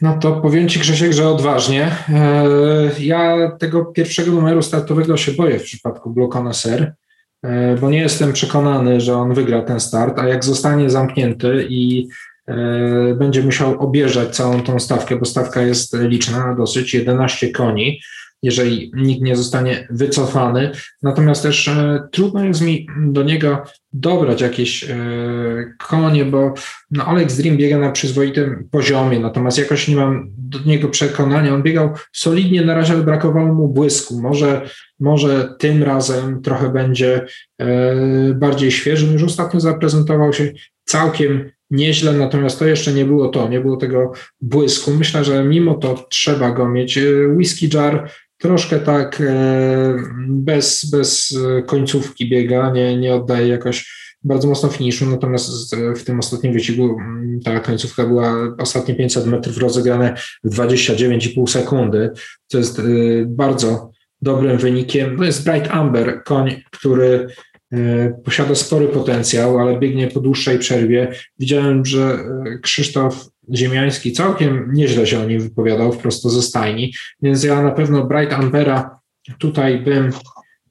No 0.00 0.18
to 0.18 0.32
powiem 0.32 0.68
Ci 0.68 0.78
Grzesiek, 0.78 1.12
że 1.12 1.28
odważnie. 1.28 1.84
E, 2.08 2.90
ja 2.98 3.50
tego 3.58 3.84
pierwszego 3.84 4.32
numeru 4.32 4.62
startowego 4.62 5.16
się 5.16 5.32
boję 5.32 5.58
w 5.58 5.62
przypadku 5.62 6.10
Blokona 6.10 6.52
Ser, 6.52 6.94
e, 7.42 7.76
bo 7.76 7.90
nie 7.90 7.98
jestem 7.98 8.32
przekonany, 8.32 9.00
że 9.00 9.16
on 9.16 9.34
wygra 9.34 9.62
ten 9.62 9.80
start, 9.80 10.18
a 10.18 10.28
jak 10.28 10.44
zostanie 10.44 10.90
zamknięty 10.90 11.66
i 11.68 12.08
będzie 13.14 13.42
musiał 13.42 13.80
objeżdżać 13.80 14.36
całą 14.36 14.62
tą 14.62 14.78
stawkę, 14.78 15.16
bo 15.16 15.24
stawka 15.24 15.62
jest 15.62 15.96
liczna, 15.98 16.54
dosyć 16.54 16.94
11 16.94 17.50
koni, 17.50 18.00
jeżeli 18.42 18.92
nikt 18.94 19.22
nie 19.22 19.36
zostanie 19.36 19.88
wycofany. 19.90 20.70
Natomiast 21.02 21.42
też 21.42 21.68
e, 21.68 22.08
trudno 22.12 22.44
jest 22.44 22.60
mi 22.60 22.86
do 23.06 23.22
niego 23.22 23.62
dobrać 23.92 24.40
jakieś 24.40 24.84
e, 24.84 24.96
konie, 25.78 26.24
bo 26.24 26.54
no, 26.90 27.04
Alex 27.04 27.36
Dream 27.36 27.56
biega 27.56 27.78
na 27.78 27.92
przyzwoitym 27.92 28.68
poziomie, 28.70 29.20
natomiast 29.20 29.58
jakoś 29.58 29.88
nie 29.88 29.96
mam 29.96 30.30
do 30.38 30.58
niego 30.66 30.88
przekonania. 30.88 31.54
On 31.54 31.62
biegał 31.62 31.90
solidnie 32.12 32.62
na 32.62 32.74
razie, 32.74 32.94
brakowało 32.94 33.54
mu 33.54 33.68
błysku. 33.68 34.20
Może, 34.20 34.68
może 35.00 35.54
tym 35.58 35.82
razem 35.82 36.42
trochę 36.42 36.68
będzie 36.68 37.26
e, 37.58 38.34
bardziej 38.34 38.72
świeży. 38.72 39.06
Już 39.12 39.22
ostatnio 39.22 39.60
zaprezentował 39.60 40.32
się 40.32 40.52
całkiem 40.84 41.50
nieźle, 41.70 42.12
natomiast 42.12 42.58
to 42.58 42.66
jeszcze 42.66 42.92
nie 42.92 43.04
było 43.04 43.28
to, 43.28 43.48
nie 43.48 43.60
było 43.60 43.76
tego 43.76 44.12
błysku. 44.40 44.90
Myślę, 44.90 45.24
że 45.24 45.44
mimo 45.44 45.74
to 45.74 46.06
trzeba 46.10 46.50
go 46.50 46.68
mieć. 46.68 46.98
Whisky 47.36 47.68
Jar 47.74 48.10
troszkę 48.40 48.80
tak 48.80 49.20
e, 49.20 49.96
bez, 50.28 50.90
bez 50.90 51.38
końcówki 51.66 52.30
biega, 52.30 52.70
nie, 52.70 52.96
nie 52.96 53.14
oddaje 53.14 53.48
jakoś 53.48 54.00
bardzo 54.24 54.48
mocno 54.48 54.68
finiszu, 54.68 55.06
natomiast 55.06 55.76
w 55.96 56.04
tym 56.04 56.18
ostatnim 56.18 56.52
wyścigu 56.52 56.98
mm, 57.00 57.40
ta 57.44 57.60
końcówka 57.60 58.06
była 58.06 58.34
ostatnie 58.58 58.94
500 58.94 59.26
metrów 59.26 59.58
rozegrane 59.58 60.14
w 60.44 60.56
29,5 60.56 61.48
sekundy, 61.48 62.10
co 62.46 62.58
jest 62.58 62.78
e, 62.78 62.82
bardzo 63.26 63.90
dobrym 64.22 64.58
wynikiem. 64.58 65.18
To 65.18 65.24
jest 65.24 65.44
Bright 65.44 65.70
Amber, 65.70 66.22
koń, 66.24 66.62
który 66.70 67.26
e, 67.72 68.20
posiada 68.24 68.54
spory 68.54 68.88
potencjał, 68.88 69.58
ale 69.58 69.78
biegnie 69.78 70.08
po 70.08 70.20
dłuższej 70.20 70.58
przerwie. 70.58 71.12
Widziałem, 71.38 71.86
że 71.86 72.18
Krzysztof 72.62 73.29
Ziemiański 73.54 74.12
całkiem 74.12 74.70
nieźle 74.72 75.06
się 75.06 75.20
o 75.20 75.24
nim 75.24 75.40
wypowiadał 75.40 75.92
wprost 75.92 76.22
ze 76.22 76.42
stajni, 76.42 76.94
więc 77.22 77.44
ja 77.44 77.62
na 77.62 77.70
pewno 77.70 78.04
Bright 78.04 78.32
Ambera 78.32 79.00
tutaj 79.38 79.78
bym 79.78 80.10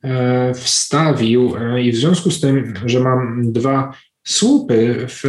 e, 0.04 0.54
wstawił 0.54 1.56
e, 1.58 1.82
i 1.82 1.92
w 1.92 1.96
związku 1.96 2.32
z 2.32 2.42
tym, 2.42 2.74
że 2.86 3.00
mam 3.00 3.52
dwa 3.52 3.94
słupy 4.24 5.06
w 5.08 5.26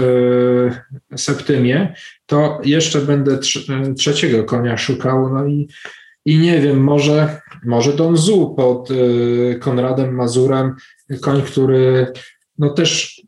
e, 1.13 1.19
Septymie, 1.19 1.95
to 2.27 2.61
jeszcze 2.65 3.01
będę 3.01 3.39
trzeciego 3.97 4.45
konia 4.45 4.77
szukał, 4.77 5.35
no 5.35 5.47
i, 5.47 5.69
i 6.25 6.39
nie 6.39 6.61
wiem, 6.61 6.85
może, 6.85 7.41
może 7.65 7.93
Don 7.93 8.17
Zu 8.17 8.55
pod 8.57 8.89
Konradem 9.61 10.15
Mazurem, 10.15 10.75
koń, 11.21 11.43
który 11.43 12.07
no 12.59 12.71
też 12.71 13.23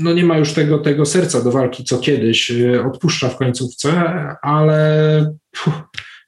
no 0.00 0.12
nie 0.12 0.24
ma 0.24 0.38
już 0.38 0.52
tego, 0.52 0.78
tego 0.78 1.06
serca 1.06 1.40
do 1.40 1.52
walki, 1.52 1.84
co 1.84 1.98
kiedyś, 1.98 2.50
y, 2.50 2.84
odpuszcza 2.84 3.28
w 3.28 3.36
końcówce, 3.36 3.92
ale 4.42 5.34
puh, 5.50 5.82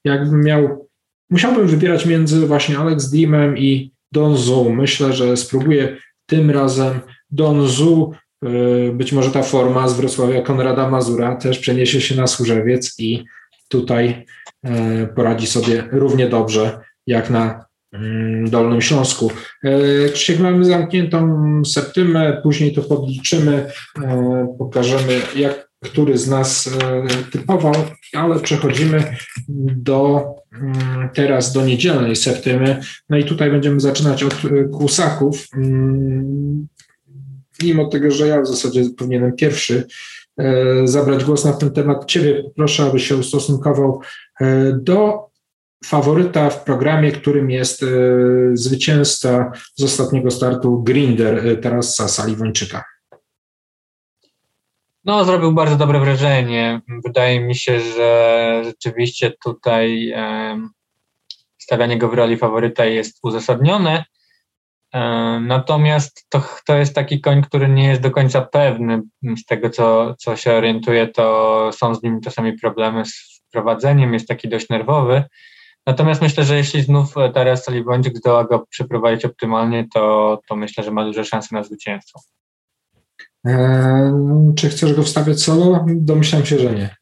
jakbym 0.05 0.41
miał, 0.41 0.89
musiałbym 1.31 1.67
wybierać 1.67 2.07
między 2.07 2.47
właśnie 2.47 2.79
Alex 2.79 3.11
Dreamem 3.11 3.59
i 3.59 3.93
Don 4.13 4.37
Zu. 4.37 4.73
Myślę, 4.73 5.13
że 5.13 5.37
spróbuję 5.37 5.97
tym 6.27 6.51
razem 6.51 7.01
Don 7.31 7.69
Zu, 7.69 8.13
y, 8.45 8.93
być 8.95 9.13
może 9.13 9.31
ta 9.31 9.43
forma 9.43 9.89
z 9.89 9.97
Wrocławia 9.97 10.43
Konrada 10.43 10.91
Mazura 10.91 11.37
też 11.37 11.59
przeniesie 11.59 12.01
się 12.01 12.17
na 12.17 12.27
Służewiec 12.27 12.95
i 12.99 13.25
tutaj 13.69 14.27
y, 14.67 14.71
poradzi 15.17 15.47
sobie 15.47 15.89
równie 15.93 16.29
dobrze 16.29 16.81
jak 17.07 17.31
na 17.31 17.65
Dolnym 18.47 18.81
Śląsku. 18.81 19.31
E, 19.65 20.09
Krzysiek, 20.09 20.41
mamy 20.41 20.65
zamkniętą 20.65 21.63
septymę, 21.65 22.41
później 22.43 22.73
to 22.75 22.83
podliczymy, 22.83 23.67
e, 24.03 24.55
pokażemy, 24.59 25.21
jak 25.37 25.73
który 25.85 26.19
z 26.19 26.29
nas 26.29 26.71
e, 26.83 27.07
typował, 27.33 27.75
ale 28.13 28.41
przechodzimy 28.41 29.17
do 29.77 30.25
mm, 30.53 31.09
teraz 31.15 31.53
do 31.53 31.65
niedzielnej 31.65 32.17
septymy. 32.17 32.81
No 33.11 33.17
i 33.17 33.25
tutaj 33.25 33.51
będziemy 33.51 33.81
zaczynać 33.81 34.23
od 34.23 34.35
kłusaków. 34.73 35.47
Mm, 35.57 36.69
mimo 37.63 37.89
tego, 37.89 38.11
że 38.11 38.27
ja 38.27 38.41
w 38.41 38.47
zasadzie 38.47 38.85
powinienem 38.99 39.37
pierwszy 39.37 39.87
zabrać 40.85 41.25
głos 41.25 41.45
na 41.45 41.53
ten 41.53 41.71
temat, 41.71 42.07
Ciebie 42.07 42.51
proszę, 42.57 42.83
abyś 42.83 43.09
się 43.09 43.17
ustosunkował 43.17 44.01
do 44.75 45.32
faworyta 45.85 46.51
w 46.51 46.65
programie, 46.65 47.13
którym 47.13 47.51
jest 47.51 47.83
e, 47.83 47.87
zwycięzca 48.53 49.53
z 49.75 49.83
ostatniego 49.85 50.31
startu 50.31 50.83
Grinder 50.83 51.49
e, 51.49 51.57
Tarasa 51.57 52.09
Saliwończyka. 52.09 52.85
No, 55.05 55.25
zrobił 55.25 55.53
bardzo 55.53 55.77
dobre 55.77 56.01
wrażenie. 56.01 56.81
Wydaje 57.05 57.41
mi 57.41 57.55
się, 57.55 57.81
że 57.81 58.63
rzeczywiście 58.65 59.33
tutaj 59.45 60.15
stawianie 61.59 61.99
go 61.99 62.09
w 62.09 62.15
roli 62.15 62.37
faworyta 62.37 62.85
jest 62.85 63.19
uzasadnione. 63.23 64.05
E, 64.93 65.01
natomiast 65.41 66.27
to, 66.29 66.43
to 66.67 66.77
jest 66.77 66.95
taki 66.95 67.21
koń, 67.21 67.43
który 67.43 67.69
nie 67.69 67.89
jest 67.89 68.01
do 68.01 68.11
końca 68.11 68.43
pewny. 68.43 69.03
Z 69.37 69.45
tego, 69.45 69.71
co, 69.71 70.15
co 70.19 70.37
się 70.37 70.53
orientuje, 70.53 71.07
to 71.09 71.71
są 71.73 71.95
z 71.95 72.03
nim 72.03 72.21
czasami 72.21 72.59
problemy 72.59 73.05
z 73.05 73.43
wprowadzeniem, 73.49 74.15
jest 74.15 74.29
taki 74.29 74.49
dość 74.49 74.69
nerwowy. 74.69 75.25
Natomiast 75.87 76.23
myślę, 76.23 76.45
że 76.45 76.57
jeśli 76.57 76.83
znów 76.83 77.15
Darius 77.35 77.63
Salibądzik 77.63 78.17
zdoła 78.17 78.45
go 78.45 78.67
przeprowadzić 78.71 79.25
optymalnie, 79.25 79.89
to, 79.95 80.41
to 80.49 80.57
myślę, 80.57 80.85
że 80.85 80.91
ma 80.91 81.05
duże 81.05 81.25
szanse 81.25 81.57
na 81.57 81.63
zwycięstwo. 81.63 82.21
Eee, 83.45 84.13
czy 84.57 84.69
chcesz 84.69 84.95
go 84.95 85.03
wstawiać 85.03 85.43
solo? 85.43 85.87
Domyślam 85.89 86.47
się, 86.47 86.59
że 86.59 86.75
nie. 86.75 86.97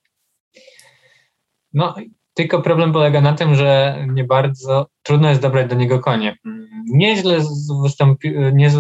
No, 1.73 1.95
tylko 2.35 2.63
problem 2.63 2.93
polega 2.93 3.21
na 3.21 3.33
tym, 3.33 3.55
że 3.55 3.99
nie 4.09 4.25
bardzo 4.25 4.87
trudno 5.03 5.29
jest 5.29 5.41
dobrać 5.41 5.71
do 5.71 5.77
niego 5.77 5.99
konie. 5.99 6.37
Nieźle, 6.87 7.39
wystąpi, 7.83 8.35
nie, 8.53 8.71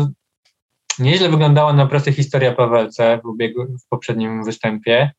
nieźle 0.98 1.28
wyglądała 1.28 1.72
na 1.72 1.86
prostej 1.86 2.14
historia 2.14 2.52
Pawelce 2.52 3.20
w, 3.24 3.26
ubiegu, 3.26 3.64
w 3.64 3.88
poprzednim 3.88 4.44
występie. 4.44 5.10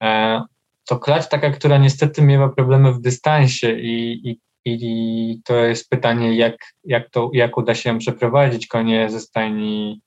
Eee, 0.00 0.40
to 0.86 0.98
klacz 0.98 1.28
taka, 1.28 1.50
która 1.50 1.78
niestety 1.78 2.22
miewa 2.22 2.48
problemy 2.48 2.92
w 2.92 3.00
dystansie 3.00 3.72
i, 3.72 4.28
i, 4.30 4.40
i 4.64 5.40
to 5.44 5.54
jest 5.56 5.90
pytanie, 5.90 6.36
jak, 6.36 6.56
jak, 6.84 7.10
to, 7.10 7.30
jak 7.32 7.56
uda 7.56 7.74
się 7.74 7.98
przeprowadzić. 7.98 8.66
Konie 8.66 9.10
ze 9.10 9.20
stajni 9.20 10.00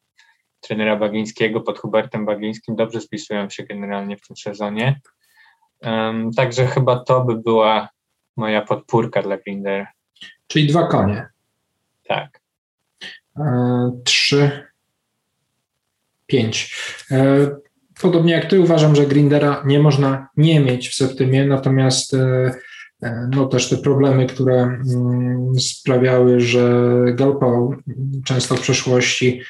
trenera 0.61 0.95
Bagińskiego 0.95 1.61
pod 1.61 1.79
Hubertem 1.79 2.25
Bagińskim 2.25 2.75
dobrze 2.75 3.01
spisują 3.01 3.49
się 3.49 3.63
generalnie 3.63 4.17
w 4.17 4.27
tym 4.27 4.37
sezonie. 4.37 4.99
Um, 5.81 6.31
także 6.31 6.67
chyba 6.67 7.03
to 7.03 7.21
by 7.21 7.35
była 7.35 7.89
moja 8.37 8.61
podpórka 8.61 9.21
dla 9.21 9.37
Grinder. 9.37 9.87
Czyli 10.47 10.67
dwa 10.67 10.87
konie. 10.87 11.27
Tak. 12.07 12.41
E, 13.39 13.91
trzy, 14.05 14.67
pięć. 16.27 16.75
E, 17.11 17.47
podobnie 18.01 18.33
jak 18.33 18.45
ty 18.45 18.59
uważam, 18.59 18.95
że 18.95 19.05
Grindera 19.05 19.63
nie 19.65 19.79
można 19.79 20.27
nie 20.37 20.59
mieć 20.59 20.89
w 20.89 20.95
Septymie, 20.95 21.45
natomiast 21.45 22.15
no 23.29 23.45
też 23.45 23.69
te 23.69 23.77
problemy, 23.77 24.25
które 24.25 24.61
mm, 24.63 25.59
sprawiały, 25.59 26.41
że 26.41 26.93
galopował 27.13 27.75
często 28.25 28.55
w 28.55 28.61
przeszłości, 28.61 29.41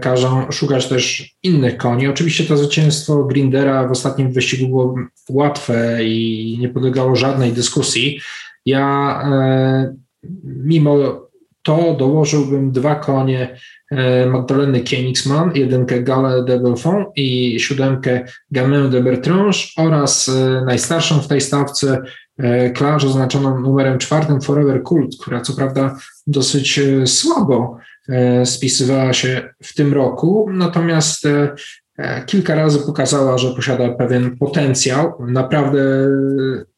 każą 0.00 0.50
szukać 0.50 0.88
też 0.88 1.34
innych 1.42 1.76
koni. 1.76 2.08
Oczywiście 2.08 2.44
to 2.44 2.56
zwycięstwo 2.56 3.24
Grindera 3.24 3.88
w 3.88 3.90
ostatnim 3.90 4.32
wyścigu 4.32 4.66
było 4.66 4.94
łatwe 5.28 6.04
i 6.04 6.56
nie 6.60 6.68
podlegało 6.68 7.16
żadnej 7.16 7.52
dyskusji. 7.52 8.20
Ja 8.66 9.22
mimo 10.44 11.22
to 11.62 11.94
dołożyłbym 11.98 12.72
dwa 12.72 12.94
konie 12.94 13.56
e, 13.90 14.26
Magdaleny 14.26 14.84
Koenigsmann, 14.84 15.52
jedynkę 15.54 16.02
Gale 16.02 16.44
de 16.44 16.58
Belfond 16.58 17.08
i 17.16 17.60
siódemkę 17.60 18.24
Gamin 18.50 18.90
de 18.90 19.02
Bertrange 19.02 19.58
oraz 19.76 20.28
e, 20.28 20.64
najstarszą 20.64 21.20
w 21.20 21.28
tej 21.28 21.40
stawce 21.40 22.02
e, 22.38 22.72
Clarze 22.72 23.06
oznaczoną 23.06 23.60
numerem 23.60 23.98
czwartym 23.98 24.40
Forever 24.40 24.82
Cult, 24.82 25.16
która 25.20 25.40
co 25.40 25.52
prawda 25.52 25.96
dosyć 26.26 26.80
słabo 27.06 27.78
spisywała 28.44 29.12
się 29.12 29.54
w 29.62 29.74
tym 29.74 29.94
roku, 29.94 30.48
natomiast 30.52 31.28
kilka 32.26 32.54
razy 32.54 32.78
pokazała, 32.78 33.38
że 33.38 33.54
posiada 33.54 33.88
pewien 33.88 34.36
potencjał, 34.36 35.26
naprawdę 35.26 35.80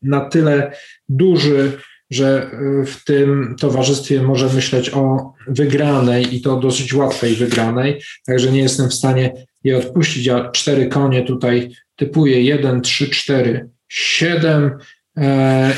na 0.02 0.20
tyle 0.20 0.72
duży, 1.08 1.72
że 2.14 2.50
y, 2.82 2.86
w 2.86 3.04
tym 3.04 3.54
towarzystwie 3.60 4.22
może 4.22 4.48
myśleć 4.54 4.90
o 4.94 5.32
wygranej 5.46 6.36
i 6.36 6.40
to 6.40 6.56
dosyć 6.56 6.94
łatwej 6.94 7.34
wygranej, 7.34 8.02
także 8.26 8.52
nie 8.52 8.60
jestem 8.60 8.90
w 8.90 8.94
stanie 8.94 9.46
je 9.64 9.78
odpuścić, 9.78 10.28
a 10.28 10.50
cztery 10.50 10.86
konie 10.86 11.22
tutaj 11.24 11.70
typuję 11.96 12.42
1, 12.42 12.80
3, 12.80 13.08
4, 13.08 13.68
7 13.88 14.70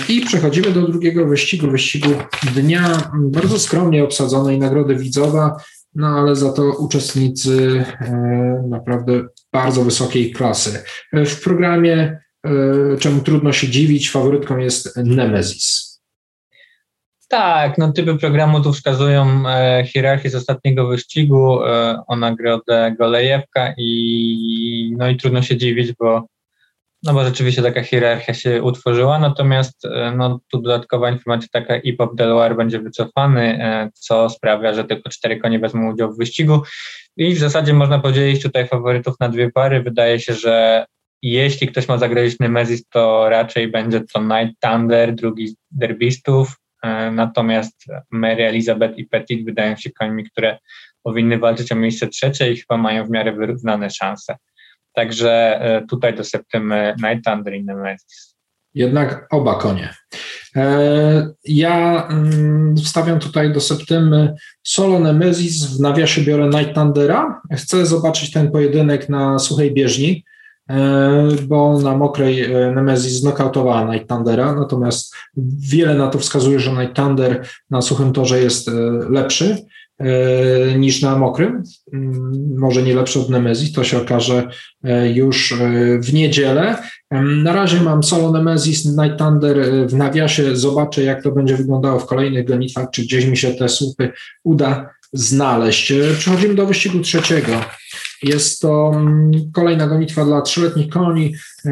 i 0.08 0.20
przechodzimy 0.20 0.70
do 0.70 0.88
drugiego 0.88 1.26
wyścigu, 1.26 1.70
wyścigu 1.70 2.10
dnia, 2.54 3.10
bardzo 3.14 3.58
skromnie 3.58 4.04
obsadzonej 4.04 4.58
nagrody 4.58 4.96
widzowa, 4.96 5.56
no 5.94 6.06
ale 6.06 6.36
za 6.36 6.52
to 6.52 6.72
uczestnicy 6.72 7.84
e, 8.00 8.64
naprawdę 8.68 9.24
bardzo 9.52 9.84
wysokiej 9.84 10.32
klasy. 10.32 10.82
W 11.12 11.42
programie, 11.42 12.20
e, 12.46 12.50
czemu 12.98 13.20
trudno 13.20 13.52
się 13.52 13.68
dziwić, 13.68 14.10
faworytką 14.10 14.58
jest 14.58 14.96
Nemesis. 14.96 15.93
Tak, 17.28 17.78
no 17.78 17.92
typy 17.92 18.18
programu 18.18 18.60
tu 18.60 18.72
wskazują 18.72 19.48
e, 19.48 19.84
hierarchię 19.86 20.30
z 20.30 20.34
ostatniego 20.34 20.86
wyścigu 20.88 21.64
e, 21.64 22.02
o 22.06 22.16
nagrodę 22.16 22.94
Golejewka 22.98 23.74
i 23.78 24.94
no 24.98 25.08
i 25.08 25.16
trudno 25.16 25.42
się 25.42 25.56
dziwić, 25.56 25.92
bo 25.92 26.26
no 27.02 27.14
bo 27.14 27.24
rzeczywiście 27.24 27.62
taka 27.62 27.82
hierarchia 27.82 28.34
się 28.34 28.62
utworzyła, 28.62 29.18
natomiast 29.18 29.84
e, 29.84 30.12
no 30.16 30.40
tu 30.50 30.60
dodatkowa 30.60 31.10
informacja 31.10 31.48
taka 31.52 31.76
IPOP 31.76 32.14
Delaware 32.14 32.56
będzie 32.56 32.78
wycofany, 32.78 33.42
e, 33.42 33.90
co 33.94 34.30
sprawia, 34.30 34.74
że 34.74 34.84
tylko 34.84 35.10
cztery 35.10 35.40
konie 35.40 35.58
wezmą 35.58 35.92
udział 35.92 36.12
w 36.12 36.18
wyścigu 36.18 36.62
i 37.16 37.34
w 37.34 37.38
zasadzie 37.38 37.74
można 37.74 37.98
podzielić 37.98 38.42
tutaj 38.42 38.68
faworytów 38.68 39.14
na 39.20 39.28
dwie 39.28 39.50
pary. 39.50 39.82
Wydaje 39.82 40.20
się, 40.20 40.34
że 40.34 40.86
jeśli 41.22 41.68
ktoś 41.68 41.88
ma 41.88 41.98
zagrozić 41.98 42.38
Nemesis, 42.40 42.88
to 42.88 43.28
raczej 43.28 43.68
będzie 43.68 44.00
to 44.00 44.22
Night 44.22 44.60
Thunder, 44.60 45.14
drugi 45.14 45.56
derbistów, 45.70 46.56
E, 46.56 46.63
natomiast 47.12 47.84
Mary 48.10 48.44
Elizabeth 48.44 48.98
i 48.98 49.04
Petit 49.04 49.44
wydają 49.44 49.76
się 49.76 49.90
końmi, 49.90 50.24
które 50.24 50.58
powinny 51.02 51.38
walczyć 51.38 51.72
o 51.72 51.76
miejsce 51.76 52.08
trzecie 52.08 52.52
i 52.52 52.56
chyba 52.56 52.76
mają 52.76 53.04
w 53.04 53.10
miarę 53.10 53.32
wyrównane 53.32 53.90
szanse. 53.90 54.36
Także 54.92 55.60
e, 55.60 55.86
tutaj 55.86 56.14
do 56.14 56.24
Septymy 56.24 56.94
Night 57.02 57.24
Thunder 57.24 57.54
i 57.54 57.64
Nemesis. 57.64 58.34
Jednak 58.74 59.26
oba 59.30 59.54
konie. 59.54 59.94
E, 60.56 61.32
ja 61.44 62.06
mm, 62.10 62.76
wstawiam 62.76 63.18
tutaj 63.18 63.52
do 63.52 63.60
Septymy 63.60 64.34
solo 64.62 64.98
Nemesis, 64.98 65.76
w 65.76 65.80
nawiasie 65.80 66.22
biorę 66.22 66.48
Night 66.48 66.74
Thundera. 66.74 67.40
Chcę 67.52 67.86
zobaczyć 67.86 68.30
ten 68.30 68.50
pojedynek 68.50 69.08
na 69.08 69.38
suchej 69.38 69.74
bieżni. 69.74 70.24
E, 70.70 71.28
bo 71.48 71.80
na 71.80 71.96
mokrej 71.96 72.44
e, 72.44 72.72
Nemesis 72.74 73.12
znokautowała 73.12 73.94
Night 73.94 74.08
Thundera, 74.08 74.54
natomiast 74.54 75.14
wiele 75.70 75.94
na 75.94 76.08
to 76.08 76.18
wskazuje, 76.18 76.60
że 76.60 76.72
Night 76.72 76.96
Thunder 76.96 77.46
na 77.70 77.82
suchym 77.82 78.12
torze 78.12 78.40
jest 78.40 78.68
e, 78.68 78.72
lepszy 79.10 79.56
niż 80.76 81.02
na 81.02 81.18
mokrym. 81.18 81.62
Mm, 81.92 82.58
może 82.58 82.82
nie 82.82 82.94
lepszy 82.94 83.20
od 83.20 83.30
Nemesis, 83.30 83.72
to 83.72 83.84
się 83.84 83.98
okaże 83.98 84.48
już 85.14 85.54
w 86.00 86.12
niedzielę. 86.12 86.76
Na 87.42 87.52
razie 87.52 87.80
mam 87.80 88.02
solo 88.02 88.32
Nemesis, 88.32 88.84
Night 88.84 89.18
Thunder 89.18 89.56
w 89.86 89.94
nawiasie. 89.94 90.56
Zobaczę, 90.56 91.02
jak 91.02 91.22
to 91.22 91.32
będzie 91.32 91.56
wyglądało 91.56 91.98
w 91.98 92.06
kolejnych 92.06 92.46
gonitwach, 92.46 92.86
czy 92.92 93.02
gdzieś 93.02 93.26
mi 93.26 93.36
się 93.36 93.54
te 93.54 93.68
słupy 93.68 94.12
uda 94.44 94.90
znaleźć. 95.14 95.92
Przechodzimy 96.18 96.54
do 96.54 96.66
wyścigu 96.66 97.00
trzeciego. 97.00 97.52
Jest 98.22 98.60
to 98.60 98.92
mm, 98.94 99.30
kolejna 99.52 99.86
gonitwa 99.86 100.24
dla 100.24 100.42
trzyletnich 100.42 100.88
koni. 100.88 101.34
E, 101.64 101.70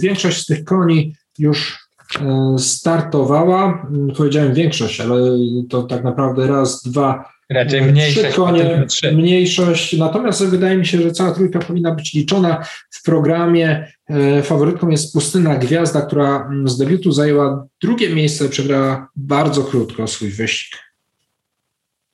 większość 0.00 0.42
z 0.42 0.46
tych 0.46 0.64
koni 0.64 1.14
już 1.38 1.78
e, 2.20 2.56
startowała. 2.58 3.86
Mm, 3.90 4.14
powiedziałem 4.16 4.54
większość, 4.54 5.00
ale 5.00 5.20
to 5.68 5.82
tak 5.82 6.04
naprawdę 6.04 6.46
raz, 6.46 6.82
dwa, 6.82 7.24
Raczej 7.50 7.82
mniejszość. 7.82 8.26
Trzy 8.26 8.36
konie, 8.36 8.86
mniejszość. 9.12 9.98
Natomiast 9.98 10.44
wydaje 10.44 10.76
mi 10.76 10.86
się, 10.86 11.02
że 11.02 11.12
cała 11.12 11.32
trójka 11.32 11.58
powinna 11.58 11.94
być 11.94 12.14
liczona 12.14 12.64
w 12.90 13.02
programie. 13.02 13.92
E, 14.10 14.42
faworytką 14.42 14.88
jest 14.88 15.12
Pustyna 15.12 15.56
Gwiazda, 15.56 16.02
która 16.02 16.46
mm, 16.46 16.68
z 16.68 16.78
debiutu 16.78 17.12
zajęła 17.12 17.66
drugie 17.82 18.14
miejsce, 18.14 18.48
przegrała 18.48 19.08
bardzo 19.16 19.62
krótko 19.62 20.06
swój 20.06 20.30
wyścig. 20.30 20.89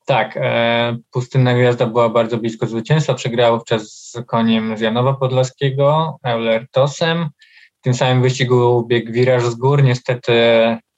Tak, 0.06 0.36
e, 0.36 0.96
Pustynna 1.10 1.54
Gwiazda 1.54 1.86
była 1.86 2.08
bardzo 2.08 2.38
blisko 2.38 2.66
zwycięstwa, 2.66 3.14
przegrała 3.14 3.56
wówczas 3.56 3.82
z 3.82 4.26
koniem 4.26 4.76
z 4.76 4.80
Janowa 4.80 5.14
Podlaskiego, 5.14 6.18
Eulertosem. 6.22 7.28
W 7.78 7.80
tym 7.80 7.94
samym 7.94 8.22
wyścigu 8.22 8.86
biegł 8.86 9.12
wiraż 9.12 9.42
z 9.42 9.54
gór, 9.54 9.82
niestety 9.82 10.32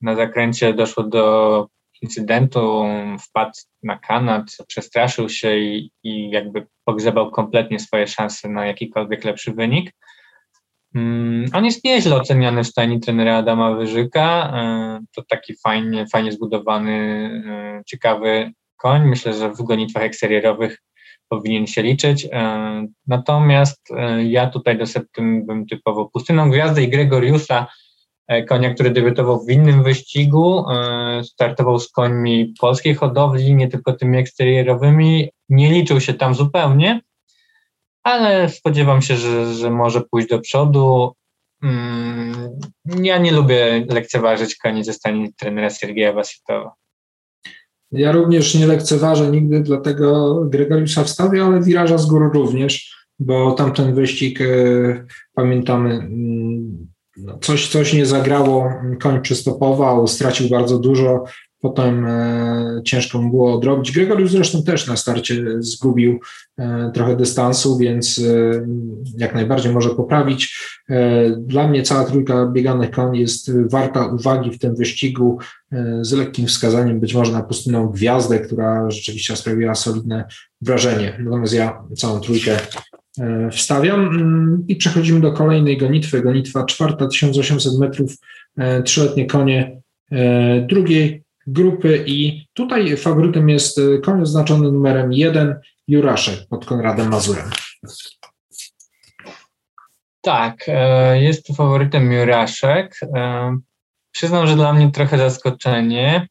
na 0.00 0.14
zakręcie 0.16 0.74
doszło 0.74 1.02
do 1.02 1.66
incydentu, 2.02 2.84
wpadł 3.20 3.52
na 3.82 3.98
kanat, 3.98 4.44
przestraszył 4.66 5.28
się 5.28 5.56
i, 5.56 5.90
i 6.02 6.30
jakby 6.30 6.66
pogrzebał 6.84 7.30
kompletnie 7.30 7.78
swoje 7.78 8.06
szanse 8.06 8.48
na 8.48 8.66
jakikolwiek 8.66 9.24
lepszy 9.24 9.52
wynik. 9.52 9.92
Um, 10.94 11.44
on 11.52 11.64
jest 11.64 11.84
nieźle 11.84 12.16
oceniany 12.16 12.64
w 12.64 12.66
stajni 12.66 13.00
trenera 13.00 13.36
Adama 13.36 13.74
Wyżyka. 13.74 14.52
E, 14.54 15.00
to 15.14 15.22
taki 15.28 15.54
fajnie, 15.56 16.06
fajnie 16.06 16.32
zbudowany, 16.32 16.92
e, 17.46 17.82
ciekawy 17.86 18.52
koń. 18.78 19.08
Myślę, 19.08 19.32
że 19.32 19.52
w 19.52 19.62
gonitwach 19.62 20.02
eksterierowych 20.02 20.78
powinien 21.28 21.66
się 21.66 21.82
liczyć. 21.82 22.28
E, 22.32 22.86
natomiast 23.06 23.90
e, 23.90 24.24
ja 24.24 24.50
tutaj 24.50 24.78
do 24.78 24.86
Septym 24.86 25.46
bym 25.46 25.66
typowo 25.66 26.06
Pustyną 26.06 26.50
Gwiazdę 26.50 26.82
i 26.82 26.88
Gregoriusa, 26.88 27.66
e, 28.28 28.42
konia, 28.42 28.74
który 28.74 28.90
debiutował 28.90 29.44
w 29.44 29.50
innym 29.50 29.82
wyścigu, 29.82 30.64
startował 31.22 31.78
z 31.78 31.90
końmi 31.90 32.54
polskiej 32.60 32.94
hodowli, 32.94 33.54
nie 33.54 33.68
tylko 33.68 33.92
tymi 33.92 34.18
eksterierowymi, 34.18 35.30
nie 35.48 35.70
liczył 35.72 36.00
się 36.00 36.14
tam 36.14 36.34
zupełnie, 36.34 37.00
ale 38.02 38.48
spodziewam 38.48 39.02
się, 39.02 39.16
że, 39.16 39.54
że 39.54 39.70
może 39.70 40.00
pójść 40.00 40.28
do 40.28 40.38
przodu. 40.40 41.12
Mm, 41.62 42.58
ja 43.02 43.18
nie 43.18 43.32
lubię 43.32 43.86
lekceważyć 43.88 44.56
koni 44.56 44.84
ze 44.84 44.92
stanie 44.92 45.28
trenera 45.36 45.70
Sergeja 45.70 46.12
Wasitowa. 46.12 46.72
Ja 47.92 48.12
również 48.12 48.54
nie 48.54 48.66
lekceważę 48.66 49.30
nigdy, 49.30 49.60
dlatego 49.60 50.40
Gregoriusza 50.44 51.04
wstawię, 51.04 51.44
ale 51.44 51.62
wiraża 51.62 51.98
z 51.98 52.06
góry 52.06 52.30
również, 52.34 52.96
bo 53.18 53.52
tamten 53.52 53.94
wyścig, 53.94 54.40
e, 54.40 54.44
pamiętamy, 55.34 55.94
mm, 55.94 56.88
no, 57.16 57.38
coś, 57.38 57.68
coś 57.68 57.92
nie 57.92 58.06
zagrało, 58.06 58.72
koń 59.00 59.22
przystopował, 59.22 60.06
stracił 60.06 60.48
bardzo 60.48 60.78
dużo, 60.78 61.24
Potem 61.60 62.06
e, 62.06 62.80
ciężko 62.84 63.22
mu 63.22 63.30
było 63.30 63.54
odrobić. 63.54 63.92
Gregoriusz 63.92 64.30
zresztą 64.30 64.62
też 64.62 64.86
na 64.86 64.96
starcie 64.96 65.44
zgubił 65.58 66.20
e, 66.58 66.90
trochę 66.94 67.16
dystansu, 67.16 67.78
więc 67.78 68.18
e, 68.18 68.66
jak 69.16 69.34
najbardziej 69.34 69.72
może 69.72 69.90
poprawić. 69.90 70.58
Dla 71.38 71.68
mnie 71.68 71.82
cała 71.82 72.04
trójka 72.04 72.46
bieganych 72.46 72.90
koni 72.90 73.20
jest 73.20 73.52
warta 73.70 74.06
uwagi 74.06 74.50
w 74.50 74.58
tym 74.58 74.76
wyścigu 74.76 75.38
z 76.00 76.12
lekkim 76.12 76.46
wskazaniem 76.46 77.00
być 77.00 77.14
może 77.14 77.32
na 77.32 77.42
pustynną 77.42 77.88
gwiazdę, 77.88 78.38
która 78.38 78.90
rzeczywiście 78.90 79.36
sprawiła 79.36 79.74
solidne 79.74 80.24
wrażenie. 80.60 81.18
Natomiast 81.24 81.54
ja 81.54 81.82
całą 81.96 82.20
trójkę 82.20 82.56
wstawiam 83.52 84.00
mm, 84.00 84.64
i 84.68 84.76
przechodzimy 84.76 85.20
do 85.20 85.32
kolejnej 85.32 85.78
gonitwy. 85.78 86.22
Gonitwa 86.22 86.64
czwarta, 86.64 87.06
1800 87.06 87.78
metrów, 87.78 88.16
trzyletnie 88.84 89.26
konie 89.26 89.80
drugiej 90.68 91.24
grupy 91.52 92.04
i 92.06 92.46
tutaj 92.52 92.96
faworytem 92.96 93.48
jest 93.48 93.78
e, 93.78 93.98
koń 93.98 94.22
oznaczony 94.22 94.72
numerem 94.72 95.12
1 95.12 95.60
Juraszek 95.88 96.48
pod 96.48 96.66
Konradem 96.66 97.10
Mazurem. 97.10 97.50
Tak, 100.20 100.64
e, 100.68 101.22
jest 101.22 101.46
tu 101.46 101.54
faworytem 101.54 102.12
Juraszek. 102.12 102.96
E, 103.16 103.58
przyznam, 104.10 104.46
że 104.46 104.56
dla 104.56 104.72
mnie 104.72 104.90
trochę 104.90 105.18
zaskoczenie. 105.18 106.28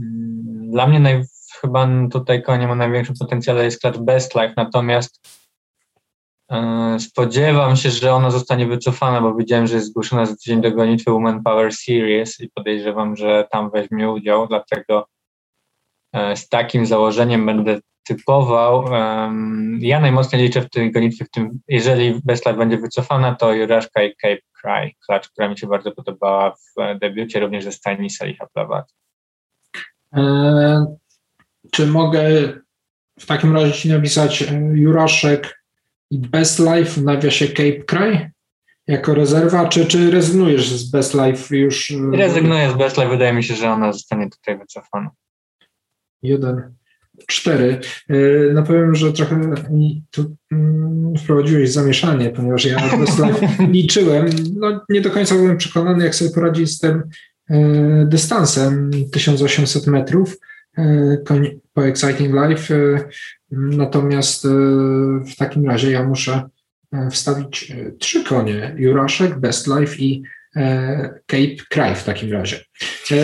Mm, 0.00 0.70
dla 0.70 0.86
mnie 0.86 1.00
naj, 1.00 1.24
chyba 1.60 1.88
tutaj 2.12 2.42
konie 2.42 2.68
ma 2.68 2.74
największy 2.74 3.12
potencjał 3.18 3.56
jest 3.56 3.80
klacz 3.80 3.98
Best 3.98 4.34
Life, 4.34 4.54
natomiast 4.56 5.28
spodziewam 6.98 7.76
się, 7.76 7.90
że 7.90 8.14
ona 8.14 8.30
zostanie 8.30 8.66
wycofana, 8.66 9.20
bo 9.20 9.34
widziałem, 9.34 9.66
że 9.66 9.74
jest 9.74 9.86
zgłoszona 9.86 10.26
za 10.26 10.36
tydzień 10.36 10.60
do 10.60 10.70
gonitwy 10.70 11.10
Women 11.10 11.42
Power 11.42 11.72
Series 11.72 12.40
i 12.40 12.50
podejrzewam, 12.54 13.16
że 13.16 13.48
tam 13.50 13.70
weźmie 13.70 14.10
udział, 14.10 14.46
dlatego 14.46 15.06
z 16.34 16.48
takim 16.48 16.86
założeniem 16.86 17.46
będę 17.46 17.80
typował. 18.06 18.84
Ja 19.78 20.00
najmocniej 20.00 20.42
liczę 20.42 20.60
w 20.60 20.70
tej 20.70 20.92
gonitwie, 20.92 21.24
w 21.24 21.30
tym, 21.30 21.60
jeżeli 21.68 22.20
Best 22.24 22.46
Life 22.46 22.58
będzie 22.58 22.78
wycofana, 22.78 23.34
to 23.34 23.54
Juraszka 23.54 24.02
i 24.02 24.16
Cape 24.16 24.42
Cry, 24.60 24.92
klacz, 25.06 25.28
która 25.28 25.48
mi 25.48 25.58
się 25.58 25.66
bardzo 25.66 25.92
podobała 25.92 26.50
w 26.50 26.80
e, 26.80 26.98
debiucie, 26.98 27.40
również 27.40 27.64
ze 27.64 27.72
stajni 27.72 28.10
Saliha 28.10 28.46
Plawat. 28.46 28.94
E, 30.16 30.96
czy 31.70 31.86
mogę 31.86 32.22
w 33.20 33.26
takim 33.26 33.54
razie 33.56 33.72
ci 33.72 33.88
napisać 33.88 34.42
e, 34.42 34.46
Juraszek 34.74 35.55
Best 36.12 36.58
Life 36.58 37.00
w 37.00 37.02
nawiasie 37.02 37.48
Cape 37.48 37.84
Cry? 37.84 38.30
Jako 38.86 39.14
rezerwa, 39.14 39.68
czy, 39.68 39.86
czy 39.86 40.10
rezygnujesz 40.10 40.72
z 40.72 40.90
Best 40.90 41.14
Life 41.14 41.56
już? 41.56 41.92
Rezygnuję 42.12 42.70
z 42.70 42.74
Best 42.74 42.96
Life, 42.96 43.08
wydaje 43.08 43.32
mi 43.32 43.44
się, 43.44 43.54
że 43.54 43.70
ona 43.70 43.92
zostanie 43.92 44.30
tutaj 44.30 44.58
wycofana. 44.58 45.10
Jeden 46.22 46.74
cztery. 47.26 47.80
E, 48.08 48.16
no 48.52 48.62
powiem, 48.62 48.94
że 48.94 49.12
trochę 49.12 49.36
mi 49.70 50.04
tu 50.10 50.36
mm, 50.52 51.14
wprowadziłeś 51.16 51.72
zamieszanie, 51.72 52.30
ponieważ 52.30 52.64
ja 52.64 52.78
liczyłem, 53.72 54.26
no 54.56 54.84
nie 54.88 55.00
do 55.00 55.10
końca 55.10 55.34
byłem 55.34 55.56
przekonany, 55.56 56.04
jak 56.04 56.14
sobie 56.14 56.30
poradzić 56.30 56.70
z 56.70 56.78
tym 56.78 57.02
e, 57.50 58.06
dystansem 58.08 58.90
1800 59.12 59.86
metrów 59.86 60.36
e, 60.78 61.16
po 61.76 61.86
Exciting 61.86 62.34
Life. 62.34 62.74
Natomiast 63.50 64.46
w 65.32 65.36
takim 65.38 65.66
razie 65.66 65.90
ja 65.90 66.04
muszę 66.04 66.48
wstawić 67.10 67.72
trzy 67.98 68.24
konie, 68.24 68.74
Juraszek, 68.78 69.38
Best 69.38 69.66
Life 69.66 69.96
i 69.96 70.22
E, 70.56 71.20
Cape 71.26 71.56
Cry 71.70 71.94
w 71.94 72.04
takim 72.04 72.32
razie. 72.32 72.64
E, 73.10 73.16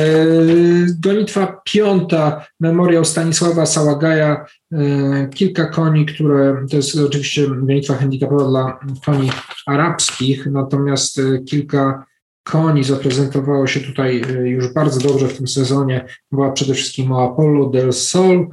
gonitwa 1.01 1.61
piąta, 1.65 2.47
memoriał 2.61 3.05
Stanisława 3.05 3.67
Sałagaja, 3.67 4.47
e, 4.73 5.29
kilka 5.35 5.67
koni, 5.67 6.07
które, 6.07 6.67
to 6.71 6.77
jest 6.77 6.97
oczywiście 6.97 7.47
gonitwa 7.49 7.95
handicapowa 7.95 8.49
dla 8.49 8.81
koni 9.05 9.31
arabskich, 9.67 10.47
natomiast 10.47 11.21
kilka 11.49 12.05
koni 12.43 12.85
zaprezentowało 12.85 13.67
się 13.67 13.81
tutaj 13.81 14.23
już 14.45 14.73
bardzo 14.73 15.09
dobrze 15.09 15.29
w 15.29 15.37
tym 15.37 15.49
sezonie. 15.49 16.05
Była 16.33 16.53
przede 16.53 16.75
wszystkim 16.75 17.13
o 17.13 17.33
Apollo 17.33 17.67
del 17.67 17.93
Sol, 17.93 18.49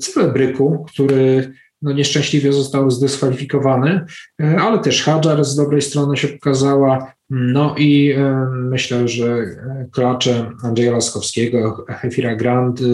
Celebryku, 0.00 0.86
który 0.88 1.52
no 1.82 1.92
nieszczęśliwie 1.92 2.52
został 2.52 2.90
zdyskwalifikowany, 2.90 4.04
ale 4.38 4.78
też 4.78 5.04
Hadżar 5.04 5.44
z 5.44 5.56
dobrej 5.56 5.82
strony 5.82 6.16
się 6.16 6.28
pokazała, 6.28 7.12
no 7.30 7.74
i 7.78 8.10
e, 8.10 8.46
myślę, 8.52 9.08
że 9.08 9.44
klacze 9.92 10.50
Andrzeja 10.62 10.92
Laskowskiego, 10.92 11.84
Hefira 11.88 12.36
Grand, 12.36 12.80
e, 12.80 12.84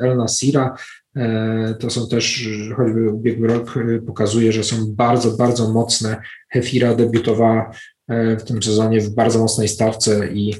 El 0.00 0.16
Nasira 0.16 0.76
e, 1.16 1.74
to 1.80 1.90
są 1.90 2.08
też, 2.08 2.48
choćby 2.76 3.10
ubiegły 3.10 3.48
rok 3.48 3.74
pokazuje, 4.06 4.52
że 4.52 4.64
są 4.64 4.76
bardzo, 4.88 5.36
bardzo 5.36 5.72
mocne. 5.72 6.16
Hefira 6.52 6.94
debiutowała 6.94 7.70
w 8.08 8.42
tym 8.42 8.62
sezonie 8.62 9.00
w 9.00 9.14
bardzo 9.14 9.38
mocnej 9.38 9.68
stawce 9.68 10.28
i 10.28 10.54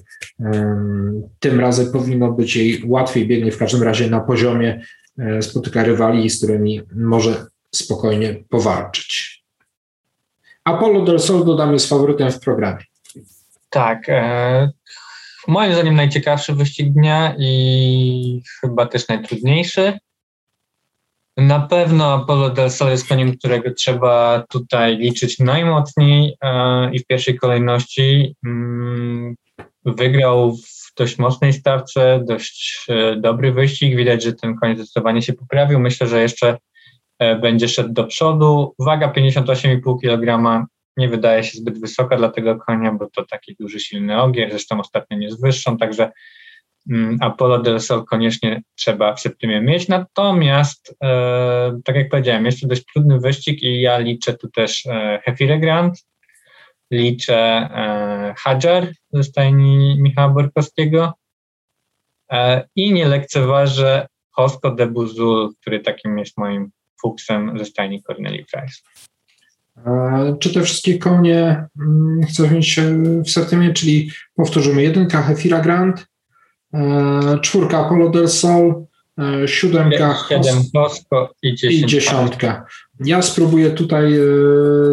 tym 1.41 1.61
razem 1.61 1.93
powinno 1.93 2.33
być 2.33 2.57
jej 2.57 2.83
łatwiej 2.87 3.29
biegnie 3.29 3.53
w 3.53 3.59
każdym 3.59 3.83
razie 3.83 4.11
na 4.11 4.21
poziomie 4.21 4.81
spotyka 5.41 5.85
rywali, 5.85 6.31
z 6.31 6.39
którymi 6.39 6.83
może 6.95 7.47
spokojnie 7.75 8.45
powalczyć. 8.49 9.43
Apollo 10.65 11.05
del 11.05 11.21
Sol 11.21 11.45
dodam 11.45 11.73
jest 11.73 11.89
faworytem 11.89 12.33
w 12.33 12.41
programie. 12.41 12.85
Tak. 13.71 14.09
E, 14.09 14.71
moim 15.49 15.73
zdaniem 15.73 15.95
najciekawszy 15.95 16.55
wyścig 16.55 16.93
dnia 16.93 17.35
i 17.39 18.43
chyba 18.61 18.87
też 18.87 19.09
najtrudniejszy. 19.09 19.99
Na 21.37 21.61
pewno 21.61 22.13
Apollo 22.15 22.51
del 22.51 22.71
Sol 22.71 22.91
jest 22.91 23.09
koniem, 23.09 23.37
którego 23.37 23.75
trzeba 23.75 24.45
tutaj 24.49 24.97
liczyć 24.97 25.39
najmocniej 25.39 26.37
e, 26.41 26.91
i 26.93 26.99
w 26.99 27.07
pierwszej 27.07 27.39
kolejności 27.39 28.35
mm, 28.47 29.35
wygrał 29.85 30.57
w 30.57 30.95
dość 30.97 31.19
mocnej 31.19 31.53
stawce, 31.53 32.25
dość 32.29 32.87
e, 32.89 33.17
dobry 33.17 33.53
wyścig. 33.53 33.97
Widać, 33.97 34.23
że 34.23 34.33
ten 34.33 34.57
koń 34.57 34.77
zdecydowanie 34.77 35.23
się 35.23 35.33
poprawił. 35.33 35.81
Myślę, 35.81 36.07
że 36.07 36.23
jeszcze 36.23 36.59
e, 37.19 37.37
będzie 37.37 37.69
szedł 37.69 37.93
do 37.93 38.05
przodu. 38.05 38.75
Waga 38.79 39.13
58,5 39.13 40.01
kg 40.01 40.67
nie 40.97 41.09
wydaje 41.09 41.45
się 41.45 41.59
zbyt 41.59 41.81
wysoka 41.81 42.17
dla 42.17 42.29
tego 42.29 42.57
konia, 42.57 42.93
bo 42.93 43.11
to 43.11 43.25
taki 43.25 43.57
duży, 43.61 43.81
silny 43.81 44.23
ogier, 44.23 44.51
zresztą 44.51 44.81
ostatnio 44.81 45.19
nie 45.19 45.31
z 45.31 45.41
wyższą, 45.41 45.77
także 45.77 46.13
Apollo 47.21 47.59
del 47.59 47.81
Sol 47.81 48.05
koniecznie 48.05 48.63
trzeba 48.75 49.15
w 49.15 49.21
septymie 49.21 49.61
mieć. 49.61 49.89
Natomiast, 49.89 50.97
e, 51.03 51.81
tak 51.85 51.97
jak 51.97 52.09
powiedziałem, 52.09 52.47
jest 52.47 52.61
to 52.61 52.67
dość 52.67 52.85
trudny 52.85 53.21
wyścig 53.21 53.63
i 53.63 53.81
ja 53.81 53.99
liczę 53.99 54.35
tu 54.35 54.49
też 54.49 54.87
e, 54.87 55.59
Grand, 55.59 56.07
liczę 56.91 57.37
e, 57.37 58.35
Hadżar 58.39 58.93
ze 59.13 59.25
stajni 59.25 59.97
Michała 60.01 60.29
Borkowskiego 60.29 61.13
e, 62.33 62.69
i 62.77 62.93
nie 62.93 63.09
lekceważę 63.09 64.07
Hosko 64.31 64.71
de 64.71 64.87
Buzul, 64.87 65.55
który 65.61 65.81
takim 65.81 66.19
jest 66.19 66.39
moim 66.39 66.71
fuksem 67.01 67.59
ze 67.59 67.65
stajni 67.65 68.03
Corneli 68.03 68.45
Price. 68.53 68.81
Czy 70.41 70.55
te 70.55 70.63
wszystkie 70.63 70.99
konie 70.99 71.67
mm, 71.81 72.21
chcę 72.29 72.51
mieć 72.51 72.81
w 73.27 73.31
Septemie, 73.31 73.73
czyli 73.73 74.11
powtórzymy 74.35 74.83
jedynka 74.83 75.23
Hefira 75.23 75.61
Grand, 75.61 76.07
czwórka 77.43 77.79
Apollo 77.79 78.09
del 78.09 78.29
Sol, 78.29 78.85
e, 79.19 79.49
siódemka 79.49 80.15
Hosko 80.75 81.35
i, 81.43 81.55
i 81.71 81.87
dziesiątka. 81.87 82.67
Ja 83.01 83.23
spróbuję 83.23 83.71
tutaj 83.71 84.19
e, 84.19 84.25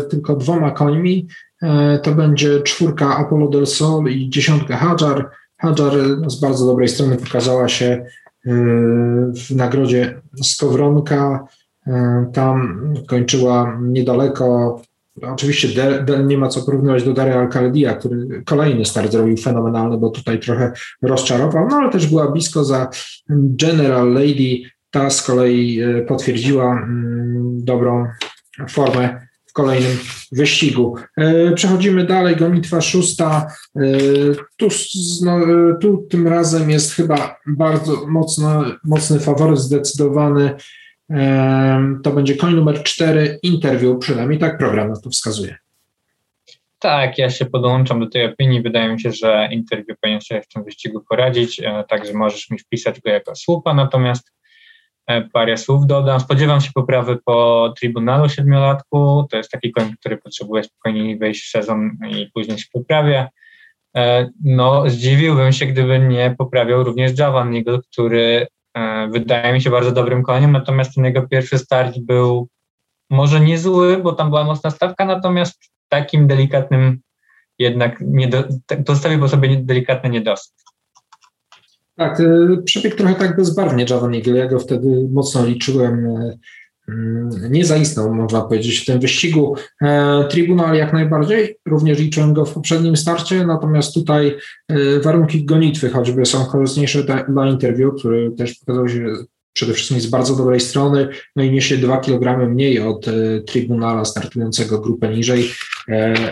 tylko 0.09 0.35
dwoma 0.35 0.71
końmi. 0.71 1.27
To 2.03 2.11
będzie 2.11 2.61
czwórka 2.61 3.17
Apollo 3.17 3.47
del 3.47 3.67
Sol 3.67 4.05
i 4.11 4.29
dziesiątka 4.29 4.77
Hadżar. 4.77 5.29
Hadżar 5.57 5.93
z 6.27 6.39
bardzo 6.39 6.65
dobrej 6.65 6.87
strony 6.87 7.17
pokazała 7.17 7.67
się 7.67 8.05
w 9.35 9.55
nagrodzie 9.55 10.21
Skowronka 10.43 11.47
E, 11.87 12.25
tam 12.33 12.83
kończyła 13.07 13.77
niedaleko. 13.81 14.81
Oczywiście 15.21 15.67
de, 15.67 16.03
de, 16.03 16.23
nie 16.23 16.37
ma 16.37 16.47
co 16.47 16.61
porównywać 16.61 17.03
do 17.03 17.13
Daria 17.13 17.39
Alcaldia, 17.39 17.93
który 17.93 18.43
kolejny 18.45 18.85
start 18.85 19.11
zrobił 19.11 19.37
fenomenalny, 19.37 19.97
bo 19.97 20.09
tutaj 20.09 20.39
trochę 20.39 20.71
rozczarował, 21.01 21.67
no 21.69 21.75
ale 21.75 21.91
też 21.91 22.07
była 22.07 22.31
blisko 22.31 22.63
za 22.63 22.89
General 23.29 24.13
Lady. 24.13 24.61
Ta 24.91 25.09
z 25.09 25.21
kolei 25.21 25.81
e, 25.81 26.01
potwierdziła 26.01 26.71
mm, 26.71 27.65
dobrą 27.65 28.07
formę 28.69 29.27
w 29.45 29.53
kolejnym 29.53 29.97
wyścigu. 30.31 30.95
E, 31.17 31.51
przechodzimy 31.51 32.05
dalej, 32.05 32.35
gonitwa 32.35 32.81
szósta. 32.81 33.47
Tu, 34.57 34.67
no, 35.25 35.39
tu 35.81 36.07
tym 36.09 36.27
razem 36.27 36.69
jest 36.69 36.93
chyba 36.93 37.39
bardzo 37.47 38.07
mocno, 38.07 38.65
mocny 38.83 39.19
faworyt 39.19 39.59
zdecydowany 39.59 40.55
to 42.03 42.11
będzie 42.11 42.35
koń 42.35 42.53
numer 42.53 42.83
4, 42.83 43.39
interview, 43.43 43.99
przynajmniej 43.99 44.39
tak 44.39 44.57
program 44.57 44.89
na 44.89 45.01
to 45.01 45.09
wskazuje. 45.09 45.55
Tak, 46.83 47.17
ja 47.17 47.29
się 47.29 47.45
podłączam 47.45 47.99
do 47.99 48.09
tej 48.09 48.25
opinii. 48.25 48.61
Wydaje 48.61 48.93
mi 48.93 49.01
się, 49.01 49.11
że 49.11 49.49
interview 49.51 49.99
powinien 50.01 50.21
sobie 50.21 50.41
w 50.41 50.47
tym 50.47 50.63
wyścigu 50.63 51.03
poradzić, 51.09 51.59
e, 51.59 51.83
także 51.89 52.13
możesz 52.13 52.49
mi 52.49 52.59
wpisać 52.59 53.01
go 53.01 53.09
jako 53.09 53.35
słupa, 53.35 53.73
natomiast 53.73 54.31
e, 55.07 55.21
parę 55.21 55.57
słów 55.57 55.87
dodam. 55.87 56.19
Spodziewam 56.19 56.61
się 56.61 56.71
poprawy 56.73 57.17
po 57.25 57.73
Tribunalu 57.79 58.29
Siedmiolatku. 58.29 59.27
To 59.31 59.37
jest 59.37 59.51
taki 59.51 59.71
koń, 59.71 59.93
który 59.99 60.17
potrzebuje 60.17 60.63
spokojnie 60.63 61.17
wejść 61.17 61.43
w 61.45 61.49
sezon 61.49 61.97
i 62.09 62.29
później 62.33 62.57
się 62.57 62.65
poprawia. 62.73 63.29
E, 63.95 64.29
no, 64.43 64.89
zdziwiłbym 64.89 65.51
się, 65.51 65.65
gdyby 65.65 65.99
nie 65.99 66.35
poprawiał 66.37 66.83
również 66.83 67.19
Javan 67.19 67.55
Eagle, 67.55 67.79
który 67.91 68.47
wydaje 69.11 69.53
mi 69.53 69.61
się 69.61 69.69
bardzo 69.69 69.91
dobrym 69.91 70.23
koniem, 70.23 70.51
natomiast 70.51 70.95
ten 70.95 71.05
jego 71.05 71.27
pierwszy 71.27 71.57
start 71.57 71.99
był 71.99 72.47
może 73.09 73.39
nie 73.39 73.57
zły, 73.57 73.97
bo 73.97 74.13
tam 74.13 74.29
była 74.29 74.43
mocna 74.43 74.69
stawka, 74.69 75.05
natomiast 75.05 75.59
takim 75.89 76.27
delikatnym 76.27 76.99
jednak 77.59 77.97
nie 78.01 78.27
do, 78.27 78.43
dostawił 78.79 79.19
po 79.19 79.27
sobie 79.27 79.57
delikatny 79.57 80.09
niedosyt. 80.09 80.53
Tak, 81.95 82.19
e, 82.19 82.57
przebieg 82.65 82.95
trochę 82.95 83.15
tak 83.15 83.35
bezbarwnie 83.35 83.85
Javan 83.89 84.15
Eagle, 84.15 84.37
ja 84.37 84.47
go 84.47 84.59
wtedy 84.59 85.07
mocno 85.11 85.45
liczyłem, 85.45 86.07
e, 86.07 86.37
nie 87.49 87.65
zaistniał, 87.65 88.15
można 88.15 88.41
powiedzieć, 88.41 88.79
w 88.79 88.85
tym 88.85 88.99
wyścigu. 88.99 89.55
E, 89.81 90.23
Tribunal 90.29 90.75
jak 90.75 90.93
najbardziej, 90.93 91.57
również 91.65 91.99
liczyłem 91.99 92.33
go 92.33 92.45
w 92.45 92.53
poprzednim 92.53 92.97
starcie, 92.97 93.45
natomiast 93.45 93.93
tutaj 93.93 94.37
warunki 95.03 95.45
gonitwy 95.45 95.89
choćby 95.89 96.25
są 96.25 96.45
korzystniejsze 96.45 97.03
dla 97.29 97.47
interwiu, 97.47 97.91
który 97.91 98.31
też 98.31 98.55
pokazał 98.55 98.89
się 98.89 99.05
przede 99.53 99.73
wszystkim 99.73 100.01
z 100.01 100.07
bardzo 100.07 100.35
dobrej 100.35 100.59
strony, 100.59 101.07
no 101.35 101.43
i 101.43 101.51
niesie 101.51 101.77
2 101.77 101.97
kg 101.97 102.49
mniej 102.49 102.79
od 102.79 103.05
Tribunala 103.47 104.05
startującego 104.05 104.79
grupę 104.79 105.09
niżej, 105.09 105.49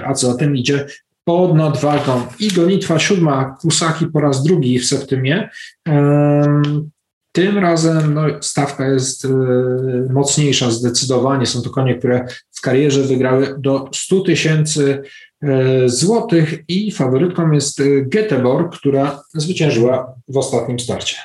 a 0.05 0.13
co 0.13 0.31
za 0.31 0.37
tym 0.37 0.55
idzie, 0.55 0.85
pod 1.23 1.55
nadwagą 1.55 2.21
i 2.39 2.47
gonitwa 2.47 2.99
siódma 2.99 3.57
Kusaki 3.61 4.07
po 4.07 4.19
raz 4.19 4.43
drugi 4.43 4.79
w 4.79 4.85
Septymie. 4.85 5.49
Tym 7.31 7.57
razem 7.57 8.13
no, 8.13 8.21
stawka 8.41 8.87
jest 8.87 9.25
e, 9.25 9.29
mocniejsza 10.09 10.71
zdecydowanie. 10.71 11.45
Są 11.45 11.61
to 11.61 11.69
konie, 11.69 11.95
które 11.95 12.25
w 12.51 12.61
karierze 12.61 13.01
wygrały 13.01 13.55
do 13.57 13.89
100 13.93 14.21
tysięcy 14.21 15.03
e, 15.41 15.89
złotych 15.89 16.63
i 16.67 16.91
faworytką 16.91 17.51
jest 17.51 17.79
e, 17.79 17.83
Göteborg, 18.05 18.69
która 18.69 19.23
zwyciężyła 19.33 20.15
w 20.27 20.37
ostatnim 20.37 20.79
starcie. 20.79 21.17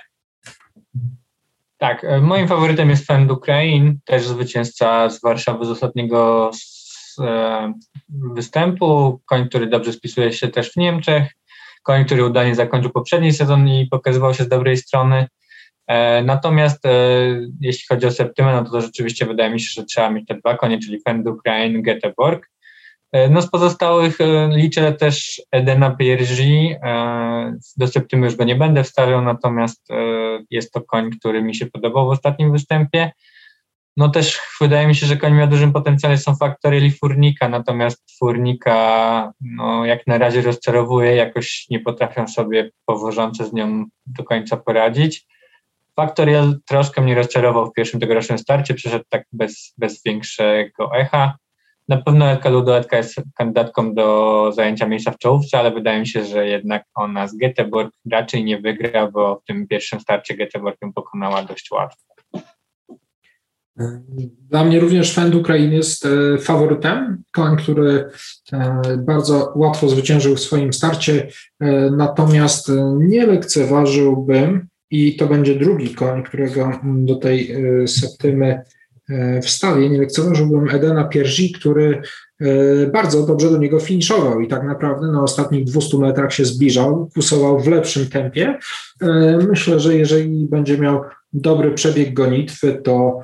Tak, 1.79 2.07
moim 2.21 2.49
faworytem 2.49 2.91
jest 2.91 3.07
Fend 3.07 3.31
Ukraine, 3.31 3.95
też 4.05 4.27
zwycięzca 4.27 5.11
z 5.11 5.21
Warszawy 5.21 5.65
z 5.65 5.71
ostatniego 5.71 6.51
E, 7.21 7.73
występu, 8.09 9.21
koń, 9.27 9.49
który 9.49 9.67
dobrze 9.67 9.93
spisuje 9.93 10.33
się 10.33 10.49
też 10.49 10.73
w 10.73 10.77
Niemczech, 10.77 11.33
koń, 11.83 12.05
który 12.05 12.25
udanie 12.25 12.55
zakończył 12.55 12.91
poprzedni 12.91 13.33
sezon 13.33 13.69
i 13.69 13.87
pokazywał 13.91 14.35
się 14.35 14.45
z 14.45 14.49
dobrej 14.49 14.77
strony. 14.77 15.29
E, 15.87 16.23
natomiast 16.23 16.87
e, 16.87 16.91
jeśli 17.61 17.87
chodzi 17.89 18.07
o 18.07 18.11
Septymę, 18.11 18.53
no 18.53 18.65
to, 18.65 18.71
to 18.71 18.81
rzeczywiście 18.81 19.27
wydaje 19.27 19.51
mi 19.51 19.61
się, 19.61 19.69
że 19.81 19.85
trzeba 19.85 20.11
mieć 20.11 20.27
te 20.27 20.35
dwa 20.35 20.57
konie, 20.57 20.79
czyli 20.79 21.01
Fend 21.01 21.27
Ukraine, 21.27 21.83
Göteborg. 21.83 22.41
No 23.31 23.43
z 23.43 23.51
pozostałych 23.51 24.19
liczę 24.51 24.93
też 24.93 25.43
Edena 25.53 25.91
Piergi. 25.91 26.75
Do 27.77 27.87
Septymy 27.87 28.27
już 28.27 28.37
go 28.37 28.45
nie 28.45 28.57
będę 28.57 28.85
wstawiał, 28.85 29.23
natomiast 29.23 29.89
jest 30.51 30.73
to 30.73 30.81
koń, 30.81 31.11
który 31.11 31.43
mi 31.43 31.55
się 31.55 31.67
podobał 31.67 32.07
w 32.07 32.11
ostatnim 32.11 32.53
występie. 32.53 33.13
No 33.97 34.09
też 34.09 34.41
wydaje 34.61 34.87
mi 34.87 34.95
się, 34.95 35.07
że 35.07 35.17
końmi 35.17 35.43
o 35.43 35.47
dużym 35.47 35.73
potencjale 35.73 36.19
są 36.19 36.37
Factorial 36.37 36.91
Furnika, 36.91 37.49
natomiast 37.49 38.19
Furnika 38.19 39.33
no, 39.41 39.85
jak 39.85 40.07
na 40.07 40.19
razie 40.19 40.43
rozczarowuje, 40.43 41.15
jakoś 41.15 41.67
nie 41.71 41.81
potrafią 41.81 42.29
sobie 42.29 42.71
powożące 42.87 43.45
z 43.45 43.53
nią 43.53 43.85
do 44.07 44.25
końca 44.25 44.57
poradzić. 44.57 45.27
Factorial 45.97 46.59
troszkę 46.67 47.03
mnie 47.03 47.15
rozczarował 47.15 47.67
w 47.67 47.73
pierwszym 47.73 48.01
tegorocznym 48.01 48.39
starcie, 48.39 48.75
przeszedł 48.75 49.05
tak 49.09 49.25
bez, 49.33 49.75
bez 49.79 50.03
większego 50.03 50.97
echa. 50.97 51.37
Na 51.89 52.03
pewno 52.03 52.31
Elka 52.31 52.49
Ludoetka 52.49 52.97
jest 52.97 53.15
kandydatką 53.35 53.95
do 53.95 54.51
zajęcia 54.53 54.87
miejsca 54.87 55.11
w 55.11 55.19
czołówce, 55.19 55.59
ale 55.59 55.71
wydaje 55.71 56.01
mi 56.01 56.09
się, 56.09 56.25
że 56.25 56.47
jednak 56.47 56.85
ona 56.95 57.29
z 57.29 57.37
Göteborg 57.39 57.91
raczej 58.11 58.45
nie 58.45 58.61
wygra, 58.61 59.11
bo 59.11 59.37
w 59.37 59.45
tym 59.45 59.67
pierwszym 59.69 60.01
starcie 60.01 60.35
Göteborg 60.35 60.75
ją 60.83 60.93
pokonała 60.93 61.43
dość 61.43 61.71
łatwo. 61.71 62.07
Dla 64.51 64.65
mnie 64.65 64.81
również 64.81 65.15
Fend 65.15 65.35
Ukrainy 65.35 65.75
jest 65.75 66.07
e, 66.07 66.39
faworytem, 66.39 67.23
koń, 67.33 67.57
który 67.57 68.11
e, 68.53 68.83
bardzo 68.99 69.53
łatwo 69.57 69.89
zwyciężył 69.89 70.37
w 70.37 70.41
swoim 70.41 70.73
starcie, 70.73 71.29
e, 71.61 71.91
natomiast 71.91 72.73
nie 72.99 73.27
lekceważyłbym 73.27 74.69
i 74.91 75.17
to 75.17 75.27
będzie 75.27 75.55
drugi 75.55 75.95
koń, 75.95 76.23
którego 76.23 76.81
do 76.85 77.15
tej 77.15 77.55
septymy 77.87 78.63
wstawię, 79.43 79.91
nie 79.91 79.99
lekceważyłbym 79.99 80.69
Edena 80.71 81.05
Pierzi, 81.05 81.53
który 81.53 82.03
bardzo 82.93 83.27
dobrze 83.27 83.51
do 83.51 83.59
niego 83.59 83.81
finiszował 83.81 84.41
i 84.41 84.49
tak 84.49 84.65
naprawdę 84.65 85.07
na 85.07 85.23
ostatnich 85.23 85.65
200 85.65 85.99
metrach 85.99 86.33
się 86.33 86.45
zbliżał, 86.45 87.11
kusował 87.15 87.61
w 87.61 87.69
lepszym 87.69 88.07
tempie. 88.07 88.59
Myślę, 89.49 89.81
że 89.81 89.97
jeżeli 89.97 90.47
będzie 90.51 90.79
miał 90.79 91.01
dobry 91.33 91.71
przebieg 91.71 92.15
gonitwy, 92.15 92.81
to 92.85 93.21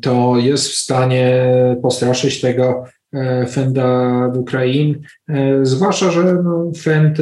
to 0.00 0.36
jest 0.38 0.68
w 0.68 0.74
stanie 0.74 1.46
postraszyć 1.82 2.40
tego 2.40 2.84
Fenda 3.50 4.28
w 4.34 4.38
Ukrainie, 4.38 4.94
zwłaszcza, 5.62 6.10
że 6.10 6.34
no, 6.44 6.72
Fend, 6.76 7.18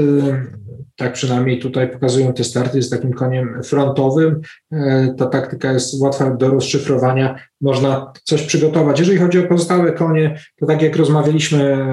tak 0.98 1.12
przynajmniej 1.12 1.58
tutaj 1.58 1.90
pokazują 1.90 2.32
te 2.32 2.44
starty, 2.44 2.76
jest 2.76 2.90
takim 2.90 3.12
koniem 3.12 3.62
frontowym. 3.64 4.40
E, 4.72 5.14
ta 5.18 5.26
taktyka 5.26 5.72
jest 5.72 6.00
łatwa 6.00 6.30
do 6.30 6.48
rozszyfrowania, 6.48 7.38
można 7.60 8.12
coś 8.24 8.42
przygotować. 8.42 8.98
Jeżeli 8.98 9.18
chodzi 9.18 9.38
o 9.38 9.48
pozostałe 9.48 9.92
konie, 9.92 10.38
to 10.56 10.66
tak 10.66 10.82
jak 10.82 10.96
rozmawialiśmy 10.96 11.86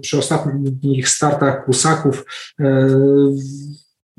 przy 0.00 0.18
ostatnich 0.18 1.08
startach 1.08 1.64
Kusaków, 1.64 2.24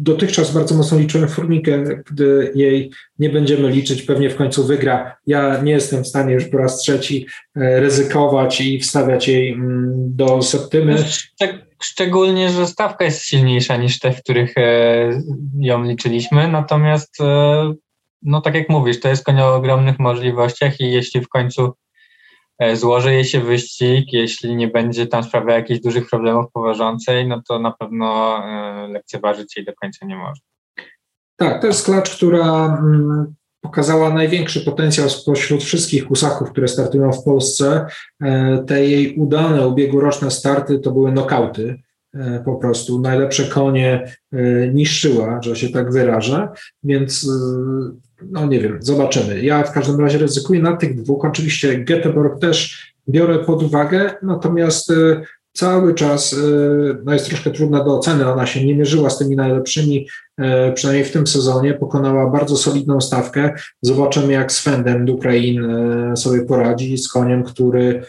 dotychczas 0.01 0.53
bardzo 0.53 0.75
mocno 0.75 0.99
liczyłem 0.99 1.29
Formikę, 1.29 1.83
gdy 2.11 2.51
jej 2.55 2.91
nie 3.19 3.29
będziemy 3.29 3.69
liczyć, 3.69 4.01
pewnie 4.01 4.29
w 4.29 4.35
końcu 4.35 4.63
wygra. 4.63 5.17
Ja 5.27 5.61
nie 5.63 5.71
jestem 5.71 6.03
w 6.03 6.07
stanie 6.07 6.33
już 6.33 6.45
po 6.45 6.57
raz 6.57 6.77
trzeci 6.77 7.27
e, 7.55 7.79
ryzykować 7.79 8.61
i 8.61 8.79
wstawiać 8.79 9.27
jej 9.27 9.53
mm, 9.53 9.93
do 10.15 10.41
septymy. 10.41 10.95
Szczególnie, 11.81 12.49
że 12.49 12.67
stawka 12.67 13.05
jest 13.05 13.23
silniejsza 13.23 13.77
niż 13.77 13.99
te, 13.99 14.11
w 14.11 14.23
których 14.23 14.57
e, 14.57 15.09
ją 15.59 15.83
liczyliśmy, 15.83 16.47
natomiast 16.47 17.21
e, 17.21 17.73
no 18.21 18.41
tak 18.41 18.55
jak 18.55 18.69
mówisz, 18.69 18.99
to 18.99 19.07
jest 19.07 19.25
koń 19.25 19.41
o 19.41 19.55
ogromnych 19.55 19.99
możliwościach 19.99 20.79
i 20.79 20.91
jeśli 20.91 21.21
w 21.21 21.29
końcu 21.29 21.73
E, 22.61 22.75
złoży 22.75 23.13
jej 23.13 23.25
się 23.25 23.39
wyścig, 23.39 24.13
jeśli 24.13 24.55
nie 24.55 24.67
będzie 24.67 25.07
tam 25.07 25.23
sprawiał 25.23 25.57
jakichś 25.57 25.79
dużych 25.79 26.09
problemów 26.09 26.45
poważącej, 26.53 27.27
no 27.27 27.41
to 27.47 27.59
na 27.59 27.71
pewno 27.71 28.41
lekceważyć 28.87 29.57
jej 29.57 29.65
do 29.65 29.73
końca 29.73 30.05
nie 30.05 30.15
może. 30.15 30.41
Tak, 31.35 31.61
to 31.61 31.67
jest 31.67 31.85
klacz, 31.85 32.15
która 32.15 32.65
mm, 32.65 33.35
pokazała 33.61 34.13
największy 34.13 34.61
potencjał 34.61 35.09
spośród 35.09 35.63
wszystkich 35.63 36.07
husaków, 36.07 36.51
które 36.51 36.67
startują 36.67 37.11
w 37.11 37.23
Polsce. 37.23 37.85
E, 38.21 38.63
te 38.67 38.85
jej 38.85 39.15
udane 39.15 39.67
ubiegłoroczne 39.67 40.31
starty 40.31 40.79
to 40.79 40.91
były 40.91 41.11
nokauty 41.11 41.79
po 42.45 42.55
prostu. 42.55 43.01
Najlepsze 43.01 43.43
konie 43.43 44.15
niszczyła, 44.73 45.41
że 45.41 45.55
się 45.55 45.69
tak 45.69 45.93
wyrażę, 45.93 46.47
więc 46.83 47.27
no 48.29 48.45
nie 48.45 48.59
wiem, 48.59 48.77
zobaczymy. 48.81 49.41
Ja 49.41 49.63
w 49.63 49.71
każdym 49.71 49.99
razie 49.99 50.17
ryzykuję 50.17 50.61
na 50.61 50.77
tych 50.77 51.01
dwóch. 51.01 51.25
Oczywiście 51.25 51.85
Göteborg 51.85 52.39
też 52.39 52.91
biorę 53.09 53.39
pod 53.39 53.63
uwagę, 53.63 54.13
natomiast 54.21 54.91
e, 54.91 55.21
cały 55.53 55.93
czas 55.93 56.33
e, 56.33 56.37
no 57.03 57.13
jest 57.13 57.25
troszkę 57.25 57.51
trudna 57.51 57.83
do 57.83 57.97
oceny. 57.97 58.31
Ona 58.31 58.45
się 58.45 58.65
nie 58.65 58.75
mierzyła 58.75 59.09
z 59.09 59.17
tymi 59.17 59.35
najlepszymi, 59.35 60.07
e, 60.07 60.30
przynajmniej 60.73 61.05
w 61.05 61.11
tym 61.11 61.27
sezonie. 61.27 61.73
Pokonała 61.73 62.29
bardzo 62.29 62.57
solidną 62.57 63.01
stawkę. 63.01 63.53
Zobaczymy, 63.81 64.33
jak 64.33 64.51
Svendem 64.51 65.09
Ukrain 65.09 65.67
sobie 66.15 66.45
poradzi 66.45 66.97
z 66.97 67.11
koniem, 67.11 67.43
który 67.43 68.03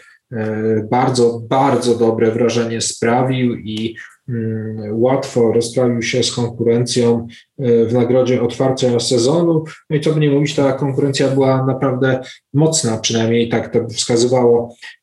bardzo, 0.91 1.41
bardzo 1.49 1.95
dobre 1.95 2.31
wrażenie 2.31 2.81
sprawił 2.81 3.55
i 3.55 3.95
Mm, 4.29 5.01
łatwo 5.01 5.51
rozprawił 5.51 6.01
się 6.01 6.23
z 6.23 6.35
konkurencją 6.35 7.27
e, 7.59 7.85
w 7.85 7.93
nagrodzie 7.93 8.41
otwarcia 8.41 8.99
sezonu. 8.99 9.63
No 9.89 9.95
i 9.95 10.01
co 10.01 10.13
by 10.13 10.19
nie 10.19 10.29
mówić, 10.29 10.55
ta 10.55 10.73
konkurencja 10.73 11.27
była 11.27 11.65
naprawdę 11.65 12.19
mocna, 12.53 12.97
przynajmniej 12.97 13.49
tak 13.49 13.73
to 13.73 13.87
wskazywało 13.87 14.75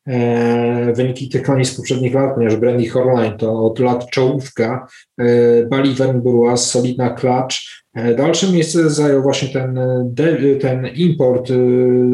wyniki 0.93 1.29
tych 1.29 1.43
koni 1.43 1.65
z 1.65 1.75
poprzednich 1.75 2.13
lat, 2.13 2.33
ponieważ 2.33 2.55
Brandy 2.55 2.89
Horline 2.89 3.37
to 3.37 3.65
od 3.65 3.79
lat 3.79 4.09
czołówka, 4.09 4.87
e, 5.17 5.25
Bali 5.65 5.93
Wernburła, 5.93 6.57
solidna 6.57 7.09
klacz, 7.09 7.81
Dalsze 8.17 8.51
miejsce 8.51 8.89
zajął 8.89 9.21
właśnie 9.21 9.49
ten, 9.49 9.79
ten 10.61 10.87
import 10.95 11.51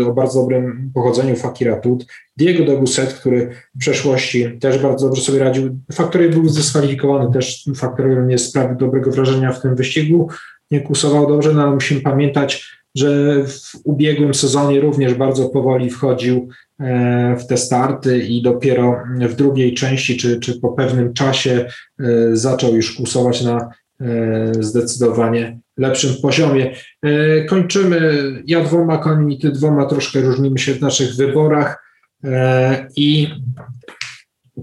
o 0.08 0.14
bardzo 0.14 0.42
dobrym 0.42 0.92
pochodzeniu 0.94 1.36
Fakira 1.36 1.76
Tut, 1.76 2.06
Diego 2.38 2.66
de 2.66 2.84
który 3.20 3.50
w 3.76 3.80
przeszłości 3.80 4.60
też 4.60 4.80
bardzo 4.80 5.08
dobrze 5.08 5.22
sobie 5.22 5.40
radził. 5.40 5.80
Faktory 5.94 6.30
był 6.30 6.50
zdyskwalifikowany, 6.50 7.34
też 7.34 7.70
Faktory 7.76 8.24
nie 8.28 8.38
sprawił 8.38 8.78
dobrego 8.78 9.12
wrażenia 9.12 9.52
w 9.52 9.62
tym 9.62 9.76
wyścigu, 9.76 10.30
nie 10.72 10.82
kusował 10.82 11.28
dobrze, 11.28 11.54
no 11.54 11.62
ale 11.62 11.72
musimy 11.72 12.02
pamiętać, 12.02 12.78
że 12.96 13.44
w 13.44 13.72
ubiegłym 13.84 14.34
sezonie 14.34 14.80
również 14.80 15.14
bardzo 15.14 15.50
powoli 15.50 15.90
wchodził 15.90 16.50
e, 16.50 16.67
w 17.40 17.46
te 17.48 17.58
starty 17.58 18.20
i 18.20 18.42
dopiero 18.42 19.00
w 19.20 19.36
drugiej 19.36 19.74
części, 19.74 20.18
czy, 20.18 20.40
czy 20.40 20.60
po 20.60 20.70
pewnym 20.70 21.14
czasie 21.14 21.66
e, 22.00 22.06
zaczął 22.34 22.76
już 22.76 22.96
kusować 22.96 23.44
na 23.44 23.70
e, 24.02 24.52
zdecydowanie 24.60 25.60
lepszym 25.78 26.22
poziomie. 26.22 26.76
Kończymy, 27.50 28.20
ja 28.46 28.64
dwoma 28.64 28.98
końmi, 28.98 29.40
ty 29.40 29.52
dwoma 29.52 29.86
troszkę 29.86 30.22
różnimy 30.22 30.60
się 30.60 30.74
w 30.74 30.82
naszych 30.82 31.16
wyborach. 31.16 31.84
E, 32.24 32.88
I 32.96 33.28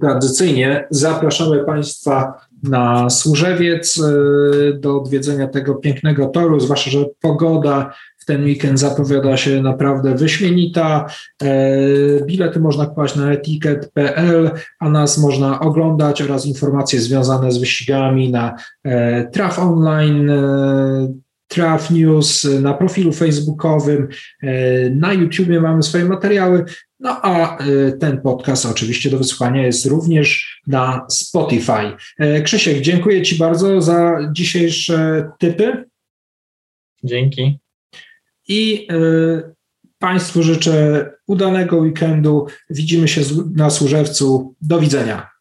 tradycyjnie 0.01 0.87
zapraszamy 0.91 1.65
Państwa 1.65 2.35
na 2.63 3.11
Służewiec 3.11 4.01
e, 4.01 4.73
do 4.73 5.01
odwiedzenia 5.01 5.49
tego 5.49 5.75
pięknego 5.75 6.27
toru, 6.27 6.61
zwłaszcza, 6.61 6.91
że 6.91 7.05
pogoda 7.21 7.95
ten 8.25 8.45
weekend 8.45 8.81
zapowiada 8.81 9.37
się 9.37 9.63
naprawdę 9.63 10.15
wyśmienita. 10.15 11.07
Bilety 12.27 12.61
można 12.61 12.87
kupować 12.87 13.17
na 13.17 13.33
etiket.pl, 13.33 14.51
a 14.81 14.91
nas 14.91 15.19
można 15.19 15.61
oglądać 15.61 16.23
oraz 16.23 16.47
informacje 16.47 17.01
związane 17.01 17.53
z 17.53 17.59
wyścigami 17.59 18.31
na 18.31 18.55
Traf 19.33 19.59
Online, 19.59 20.31
Traf 21.49 21.91
News, 21.91 22.49
na 22.61 22.75
profilu 22.75 23.13
facebookowym, 23.13 24.09
na 24.91 25.13
YouTubie 25.13 25.61
mamy 25.61 25.83
swoje 25.83 26.05
materiały, 26.05 26.65
no 27.01 27.21
a 27.23 27.59
ten 28.01 28.21
podcast 28.21 28.67
oczywiście 28.67 29.11
do 29.11 29.19
wysłuchania 29.19 29.67
jest 29.67 29.87
również 29.87 30.61
na 30.67 31.07
Spotify. 31.11 31.93
Krzysiek, 32.45 32.81
dziękuję 32.81 33.23
Ci 33.23 33.39
bardzo 33.39 33.81
za 33.81 34.19
dzisiejsze 34.33 35.29
typy. 35.39 35.85
Dzięki. 37.05 37.59
I 38.49 38.89
Państwu 39.99 40.43
życzę 40.43 41.11
udanego 41.27 41.77
weekendu. 41.77 42.47
Widzimy 42.71 43.09
się 43.09 43.21
na 43.55 43.71
Służewcu. 43.71 44.55
Do 44.61 44.81
widzenia. 44.81 45.34